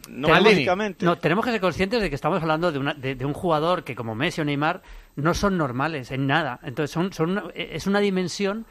[0.09, 1.03] no Tenemos-.
[1.05, 3.95] No, que ser conscientes de que estamos hablando de, una- de- de un jugador que
[3.95, 4.83] como Messi o Neymar
[5.17, 6.61] no son normales en nada.
[6.62, 8.67] Entonces son, son una- es una dimensión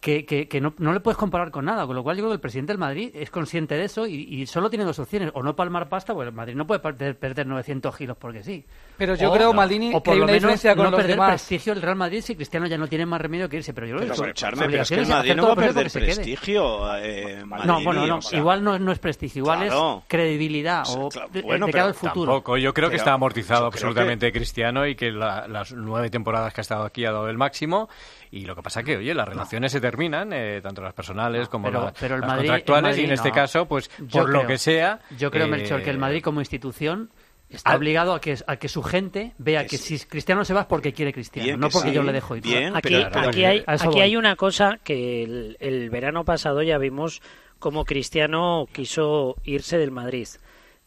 [0.00, 1.84] que, que- que no, no le puedes comparar con nada.
[1.86, 4.14] Con lo cual yo creo que el presidente del Madrid es consciente de eso y,
[4.32, 5.30] y solo tiene dos opciones.
[5.34, 8.64] O no palmar pasta, pues el Madrid no puede perder, perder 900 kilos porque sí.
[8.96, 11.10] Pero yo O- creo, Maldini, o que por hay lo una menos con no perder
[11.12, 11.28] demás.
[11.30, 13.74] prestigio el Real Madrid si Cristiano ya no tiene más remedio que irse.
[13.74, 15.56] Pero yo creo Pero, que pero, Charme, pero es que el Madrid no va a
[15.56, 16.96] perder porque prestigio.
[16.98, 19.98] Eh, No, bueno, no, o sea, igual no, no es prestigio, igual Claro.
[19.98, 22.32] es credibilidad o de, Bueno, de pero cara al futuro.
[22.32, 22.56] Tampoco.
[22.56, 26.60] Yo creo que Pero- está amortizado absolutamente Cristiano y que la- las nueve temporadas que
[26.60, 27.88] ha estado aquí ha dado el máximo.
[28.30, 31.66] Y lo que pasa que, oye, las relaciones se terminan, eh, tanto las personales como
[31.68, 32.96] pero, las, pero el las Madrid, contractuales.
[32.96, 33.34] el y en este no.
[33.34, 35.00] caso, pues, Yo por lo que sea...
[35.16, 37.10] Yo creo, eh, Melchor, que el Madrid como institución
[37.48, 37.76] está Ah.
[37.76, 40.92] obligado a que, a que su gente vea que si Cristiano se va es porque
[40.92, 42.42] quiere Cristiano, Bien, no que porque sí, yo le dejo ir.
[42.42, 46.60] bien, Aquí, pero- pero- aquí, hay, aquí hay una cosa que el, el verano pasado
[46.62, 47.22] ya vimos
[47.58, 50.28] como Cristiano quiso irse del Madrid.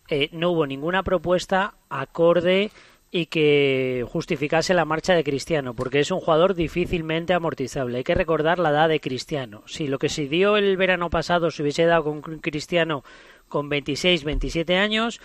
[0.08, 2.70] Eh, no hubo ninguna propuesta acorde
[3.14, 7.98] y que justificase la marcha de Cristiano, porque es un jugador difícilmente amortizable.
[7.98, 9.64] Hay que recordar la edad de Cristiano.
[9.66, 13.04] Si lo que se dio el verano pasado se hubiese dado con Cristiano
[13.50, 15.20] con 26, 27 años,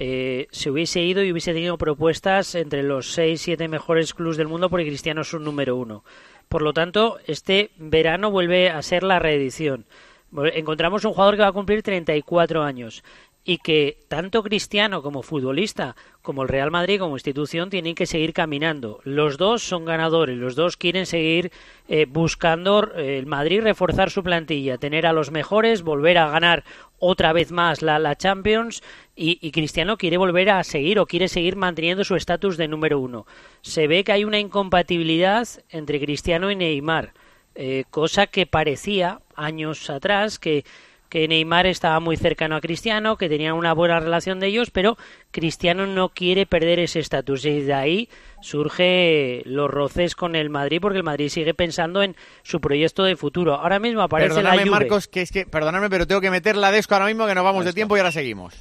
[0.00, 4.48] eh, se hubiese ido y hubiese tenido propuestas entre los 6, 7 mejores clubes del
[4.48, 6.02] mundo porque Cristiano es un número uno.
[6.48, 9.86] Por lo tanto, este verano vuelve a ser la reedición.
[10.54, 13.02] Encontramos un jugador que va a cumplir 34 años
[13.48, 18.34] y que tanto Cristiano como futbolista como el Real Madrid como institución tienen que seguir
[18.34, 19.00] caminando.
[19.04, 21.50] Los dos son ganadores, los dos quieren seguir
[21.88, 26.62] eh, buscando eh, el Madrid reforzar su plantilla, tener a los mejores, volver a ganar
[26.98, 28.82] otra vez más la, la Champions
[29.16, 33.00] y, y Cristiano quiere volver a seguir o quiere seguir manteniendo su estatus de número
[33.00, 33.26] uno.
[33.62, 37.14] Se ve que hay una incompatibilidad entre Cristiano y Neymar,
[37.54, 40.66] eh, cosa que parecía años atrás que
[41.08, 44.96] que Neymar estaba muy cercano a Cristiano, que tenían una buena relación de ellos, pero
[45.30, 48.08] Cristiano no quiere perder ese estatus y de ahí
[48.40, 53.16] surge los roces con el Madrid porque el Madrid sigue pensando en su proyecto de
[53.16, 53.54] futuro.
[53.54, 54.70] Ahora mismo aparece Perdóname, la Juve.
[54.70, 57.44] Marcos, que es que, perdóname, pero tengo que meter la desco ahora mismo que nos
[57.44, 58.54] vamos de tiempo y ahora seguimos.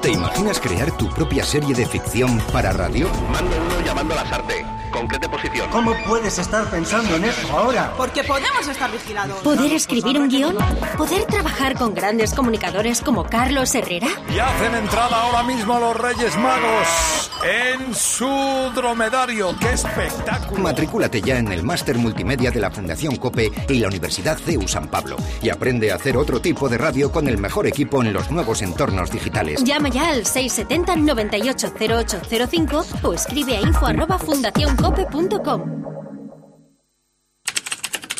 [0.00, 3.08] ¿Te imaginas crear tu propia serie de ficción para radio?
[3.30, 4.81] Mando uno llamando a la Sarte.
[4.92, 5.68] Concrete posición.
[5.70, 7.92] ¿Cómo puedes estar pensando en eso ahora?
[7.96, 9.42] Porque podemos estar vigilados.
[9.42, 10.56] ¿Poder escribir un guion?
[10.96, 14.08] ¿Poder trabajar con grandes comunicadores como Carlos Herrera?
[14.32, 18.28] Y hacen entrada ahora mismo los Reyes Magos en su
[18.74, 19.56] dromedario.
[19.58, 20.62] ¡Qué espectáculo!
[20.62, 24.88] Matricúlate ya en el Máster Multimedia de la Fundación COPE y la Universidad CEU San
[24.88, 28.30] Pablo y aprende a hacer otro tipo de radio con el mejor equipo en los
[28.30, 29.64] nuevos entornos digitales.
[29.64, 34.18] Llama ya al 670-980805 o escribe a info arroba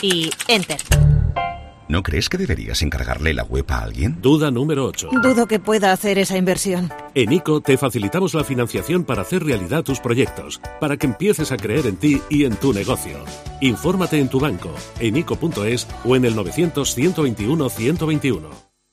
[0.00, 0.80] Y enter.
[1.88, 4.18] ¿No crees que deberías encargarle la web a alguien?
[4.22, 5.10] Duda número 8.
[5.22, 6.90] Dudo que pueda hacer esa inversión.
[7.14, 11.58] En ICO te facilitamos la financiación para hacer realidad tus proyectos, para que empieces a
[11.58, 13.18] creer en ti y en tu negocio.
[13.60, 18.71] Infórmate en tu banco, en ICO.es o en el 900 121 121.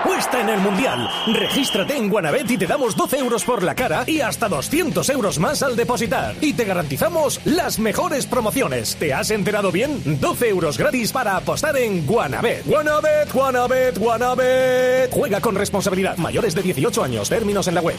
[0.00, 1.08] Apuesta en el Mundial.
[1.26, 5.38] Regístrate en Guanabet y te damos 12 euros por la cara y hasta 200 euros
[5.40, 6.36] más al depositar.
[6.40, 8.94] Y te garantizamos las mejores promociones.
[8.96, 10.20] ¿Te has enterado bien?
[10.20, 12.64] 12 euros gratis para apostar en Guanabet.
[12.64, 15.10] Guanabet, Guanabet, Guanabet.
[15.10, 16.16] Juega con responsabilidad.
[16.16, 17.28] Mayores de 18 años.
[17.28, 17.96] Términos en la web.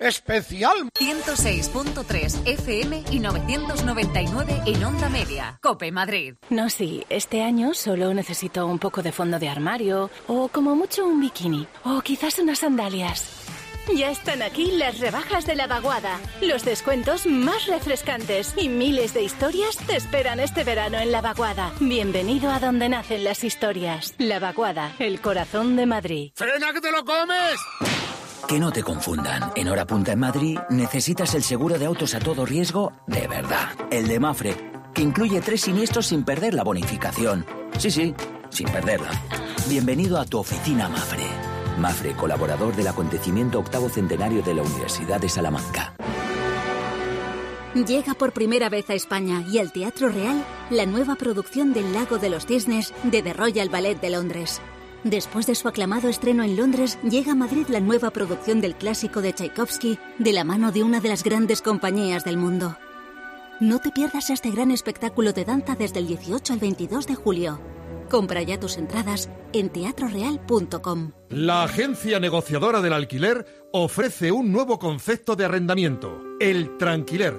[0.00, 5.58] Especial 106.3 FM y 999 en onda media.
[5.62, 6.34] Cope Madrid.
[6.50, 11.06] No, sí, este año solo necesito un poco de fondo de armario, o como mucho
[11.06, 13.44] un bikini, o quizás unas sandalias.
[13.94, 19.22] Ya están aquí las rebajas de la vaguada, los descuentos más refrescantes y miles de
[19.22, 21.70] historias te esperan este verano en la vaguada.
[21.80, 24.14] Bienvenido a donde nacen las historias.
[24.18, 26.32] La vaguada, el corazón de Madrid.
[26.34, 27.60] ¡Frena que te lo comes!
[28.48, 29.52] Que no te confundan.
[29.54, 33.70] En hora punta en Madrid necesitas el seguro de autos a todo riesgo de verdad.
[33.90, 34.54] El de Mafre,
[34.92, 37.46] que incluye tres siniestros sin perder la bonificación.
[37.78, 38.14] Sí, sí,
[38.50, 39.10] sin perderla.
[39.68, 41.26] Bienvenido a tu oficina Mafre.
[41.78, 45.94] Mafre, colaborador del acontecimiento octavo centenario de la Universidad de Salamanca.
[47.74, 52.18] Llega por primera vez a España y al Teatro Real la nueva producción del Lago
[52.18, 54.60] de los Cisnes de The Royal Ballet de Londres.
[55.04, 59.20] Después de su aclamado estreno en Londres, llega a Madrid la nueva producción del clásico
[59.20, 62.78] de Tchaikovsky de la mano de una de las grandes compañías del mundo.
[63.60, 67.60] No te pierdas este gran espectáculo de danza desde el 18 al 22 de julio.
[68.10, 71.12] Compra ya tus entradas en teatroreal.com.
[71.28, 77.38] La agencia negociadora del alquiler ofrece un nuevo concepto de arrendamiento, el tranquiler,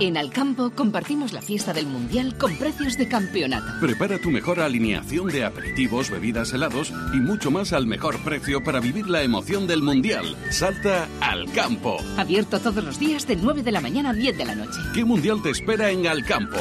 [0.00, 3.66] En Alcampo compartimos la fiesta del Mundial con precios de campeonato.
[3.80, 8.78] Prepara tu mejor alineación de aperitivos, bebidas, helados y mucho más al mejor precio para
[8.78, 10.36] vivir la emoción del Mundial.
[10.50, 11.96] Salta al campo.
[12.16, 14.78] Abierto todos los días de 9 de la mañana a 10 de la noche.
[14.94, 16.58] ¿Qué Mundial te espera en Alcampo?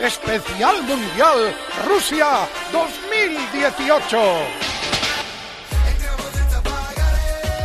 [0.00, 1.54] Especial Mundial
[1.86, 4.67] Rusia 2018.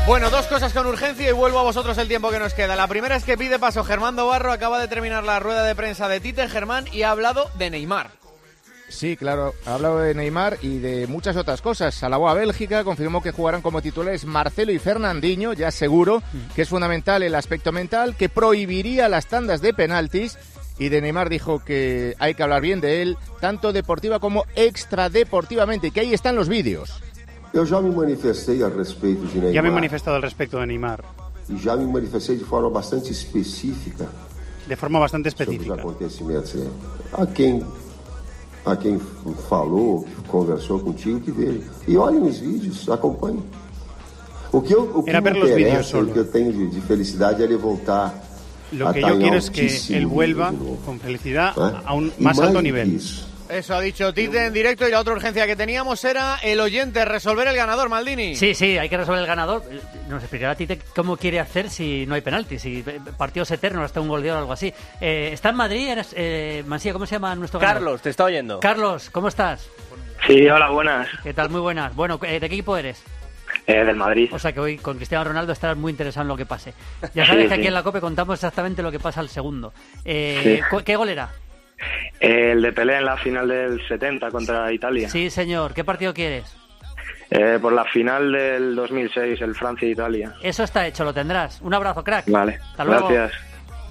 [0.06, 2.76] Bueno, dos cosas con urgencia y vuelvo a vosotros el tiempo que nos queda.
[2.76, 6.10] La primera es que pide paso Germán Barro, acaba de terminar la rueda de prensa
[6.10, 8.12] de Tite Germán y ha hablado de Neymar.
[8.89, 9.54] Sí, claro.
[9.66, 12.04] Ha hablado de Neymar y de muchas otras cosas.
[12.04, 16.22] Alabó a Bélgica, confirmó que jugarán como titulares Marcelo y Fernandinho, ya seguro,
[16.54, 20.38] que es fundamental el aspecto mental, que prohibiría las tandas de penaltis.
[20.80, 25.91] Y de Neymar dijo que hay que hablar bien de él, tanto deportiva como extradeportivamente,
[25.91, 27.01] que ahí están los vídeos.
[27.54, 29.54] Eu já me manifestei a respeito de Neymar.
[29.54, 31.04] Ya me manifestado al respecto de Neymar.
[31.49, 34.08] E já me manifestei de forma bastante específica.
[34.68, 35.76] De forma bastante específica.
[35.76, 36.54] Sobre os acontecimentos.
[36.56, 36.70] Né?
[37.14, 37.64] A quem
[38.66, 38.99] a quem
[39.49, 41.70] falou, conversou contigo, que veja.
[41.88, 43.43] E olhem os vídeos, acompanhem.
[44.51, 47.45] O que, eu, o que me interessa, o que eu tenho de, de felicidade é
[47.45, 48.14] ele voltar
[48.72, 50.54] Lo que yo quiero es que él vuelva
[50.86, 51.54] con felicidad
[51.86, 52.99] a un más alto nivel.
[53.50, 57.04] Eso ha dicho Tite en directo y la otra urgencia que teníamos era el oyente,
[57.06, 58.36] resolver el ganador, Maldini.
[58.36, 59.64] Sí, sí, hay que resolver el ganador.
[60.10, 62.84] Nos explicará Tite cómo quiere hacer si no hay penalti, si
[63.18, 64.74] partidos eternos, hasta un gol de oro o algo así.
[65.02, 65.88] Eh, ¿Está en Madrid?
[65.89, 67.82] Eres, eh, Mansilla, ¿cómo se llama nuestro ganador?
[67.84, 68.60] Carlos, te está oyendo.
[68.60, 69.68] Carlos, ¿cómo estás?
[70.26, 71.08] Sí, hola, buenas.
[71.22, 71.50] ¿Qué tal?
[71.50, 71.94] Muy buenas.
[71.96, 73.04] Bueno, ¿de qué equipo eres?
[73.68, 74.30] Eh, del Madrid.
[74.34, 76.74] O sea que hoy con Cristiano Ronaldo estarás muy interesado en lo que pase.
[77.14, 77.68] Ya sabes Sí, que aquí sí.
[77.68, 79.74] en la COPE contamos exactamente lo que pasa al segundo.
[80.04, 80.78] Eh, Sí.
[80.84, 81.30] ¿Qué gol era?
[82.24, 85.09] El de Pelé en la final del 70 contra Italia.
[85.09, 85.74] Sí, señor.
[85.74, 86.45] ¿Qué partido quieres?
[87.30, 90.34] Eh, por la final del 2006, el Francia-Italia.
[90.41, 91.59] Eso está hecho, lo tendrás.
[91.61, 92.30] Un abrazo, crack.
[92.30, 93.09] Vale, Hasta luego.
[93.09, 93.41] gracias.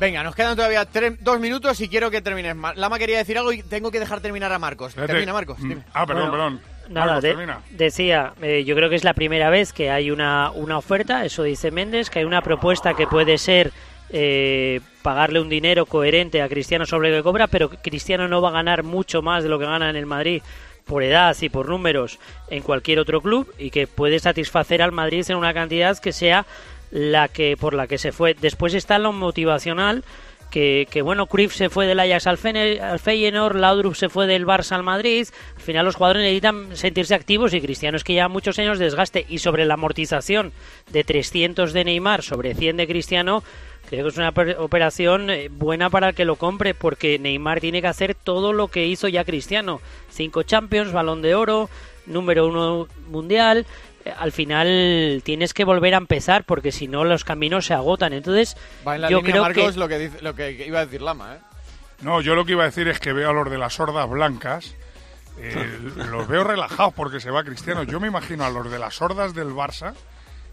[0.00, 2.56] Venga, nos quedan todavía tres- dos minutos y quiero que termines.
[2.56, 4.94] Ma- Lama quería decir algo y tengo que dejar terminar a Marcos.
[4.94, 5.58] Termina, Marcos.
[5.60, 5.68] Mm.
[5.68, 5.82] dime.
[5.92, 6.60] Ah, perdón, Bueno, perdón.
[6.88, 7.58] Nada, Marcos, de- termina.
[7.70, 11.42] decía, eh, yo creo que es la primera vez que hay una, una oferta, eso
[11.42, 13.72] dice Méndez, que hay una propuesta que puede ser
[14.12, 18.50] eh, pagarle un dinero coherente a Cristiano sobre lo que cobra, pero Cristiano no va
[18.50, 20.42] a ganar mucho más de lo que gana en el Madrid
[20.84, 25.24] por edad y por números en cualquier otro club y que puede satisfacer al Madrid
[25.28, 26.44] en una cantidad que sea
[26.90, 28.34] la que por la que se fue.
[28.34, 30.04] Después está lo motivacional
[30.52, 34.82] que, bueno, Cruyff se fue del Ajax al, Feyenoord, Laudrup se fue del Barça al
[34.82, 35.26] Madrid.
[35.56, 38.84] Al final los jugadores necesitan sentirse activos y Cristiano es que lleva muchos años de
[38.84, 39.24] desgaste.
[39.30, 40.52] Y sobre la amortización
[40.90, 43.42] de 300 de Neymar sobre 100 de Cristiano,
[43.96, 47.60] creo que es una per- operación eh, buena para el que lo compre porque Neymar
[47.60, 49.80] tiene que hacer todo lo que hizo ya Cristiano.
[50.10, 51.68] Cinco Champions, Balón de Oro,
[52.06, 53.66] número uno mundial.
[54.04, 58.12] Eh, Al final tienes que volver a empezar porque si no los caminos se agotan.
[58.12, 60.80] Entonces, Va en la yo línea, creo Marcos, que lo, que dice- lo que iba
[60.80, 61.38] a decir Lama, ¿eh?
[62.00, 64.08] No, yo lo que iba a decir es que veo a los de las hordas
[64.10, 64.74] blancas,
[65.38, 65.78] eh,
[66.10, 67.84] los veo relajados porque se va Cristiano.
[67.84, 69.94] Yo me imagino a los de las hordas del Barça,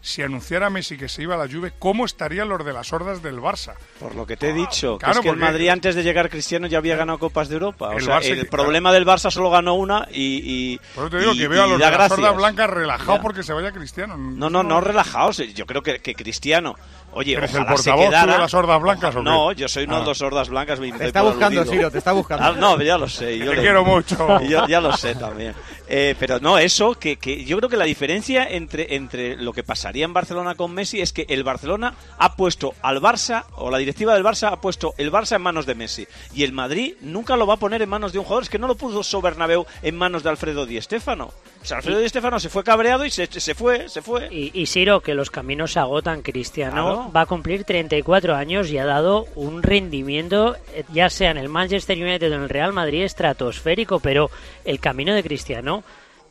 [0.01, 3.21] si anunciara Messi que se iba a la Juve, ¿cómo estarían los de las hordas
[3.21, 3.73] del Barça?
[3.99, 6.29] Por lo que te he dicho, que Claro, es que el Madrid antes de llegar
[6.29, 7.89] Cristiano ya había ganado Copas de Europa.
[7.89, 10.41] O El sea, Barça el que- problema del Barça solo ganó una y.
[10.73, 12.19] y Por eso te digo y- que veo a los da de las gracias.
[12.19, 13.21] hordas blancas relajados Ya.
[13.21, 14.17] porque se vaya Cristiano.
[14.17, 15.37] No, no, no relajados.
[15.53, 16.75] Yo creo que, que Cristiano.
[17.11, 18.33] Oye, ¿Eres el ojalá se portavoz quedara.
[18.33, 19.23] de las hordas blancas o qué?
[19.25, 19.99] No, yo soy uno Ah.
[20.01, 20.79] de los hordas blancas.
[20.79, 21.65] Me Te está buscando.
[21.65, 22.45] Siro, te está buscando.
[22.45, 23.37] Ah, no, ya lo sé.
[23.37, 24.39] Yo Te le- quiero mucho.
[24.47, 25.53] Yo, ya lo sé también.
[25.87, 29.63] Eh, pero no, eso, que, que yo creo que la diferencia entre, entre lo que
[29.89, 33.79] pasaría en Barcelona con Messi es que el Barcelona ha puesto al Barça, o la
[33.79, 36.07] directiva del Barça ha puesto el Barça en manos de Messi.
[36.35, 38.43] Y el Madrid nunca lo va a poner en manos de un jugador.
[38.43, 41.31] Es que no lo puso Bernabéu en manos de Alfredo Di Stéfano.
[41.61, 44.27] O sea, Alfredo Di Stéfano se fue cabreado y se, se fue, se fue.
[44.31, 47.11] Y, y Siro, que los caminos se agotan, Cristiano Claro.
[47.11, 51.49] va a cumplir 34 años y ha dado un rendimiento, eh, ya sea en el
[51.49, 54.29] Manchester United o en el Real Madrid, estratosférico, pero
[54.65, 55.83] el camino de Cristiano,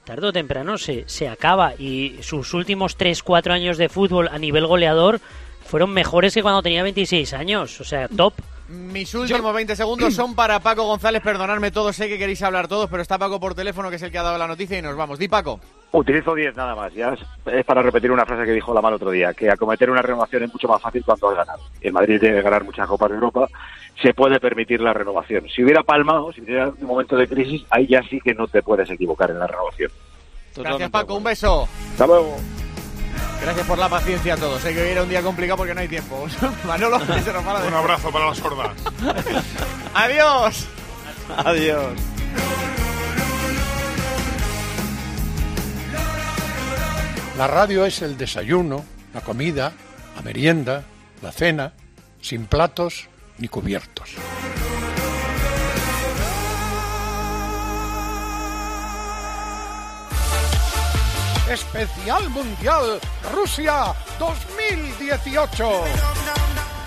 [0.09, 4.67] tarde o temprano, se, se acaba y sus últimos 3-4 años de fútbol a nivel
[4.67, 5.21] goleador
[5.67, 8.33] fueron mejores que cuando tenía 26 años, o sea, top.
[8.69, 11.23] Mis últimos 20 segundos son para Paco González.
[11.23, 14.11] Perdonadme todos, sé que queréis hablar todos, pero está Paco por teléfono, que es el
[14.11, 15.19] que ha dado la noticia, y nos vamos.
[15.19, 15.59] Di, Paco.
[15.93, 16.93] Utilizo 10 nada más.
[16.93, 19.91] Ya es, es para repetir una frase que dijo la mano otro día, que acometer
[19.91, 21.63] una renovación es mucho más fácil cuando has ganado.
[21.81, 23.49] El Madrid tiene que ganar muchas Copas de Europa,
[24.03, 25.49] se puede permitir la renovación.
[25.49, 28.63] Si hubiera palmado, si hubiera un momento de crisis, ahí ya sí que no te
[28.63, 29.91] puedes equivocar en la renovación.
[30.55, 31.15] Gracias, Paco.
[31.15, 31.69] Un beso.
[31.93, 32.37] Hasta luego.
[33.41, 34.61] Gracias por la paciencia a todos.
[34.61, 36.27] Sé que hoy era un día complicado porque no hay tiempo.
[36.65, 38.73] Manolo, que se nos va la Un abrazo para las hordas.
[39.95, 40.67] Adiós.
[41.37, 41.93] Adiós.
[47.37, 49.73] La radio es el desayuno, la comida,
[50.17, 50.83] la merienda,
[51.23, 51.73] la cena,
[52.21, 53.07] sin platos
[53.39, 54.11] ni cubiertos.
[61.51, 63.01] Especial Mundial
[63.33, 66.78] Rusia 2018.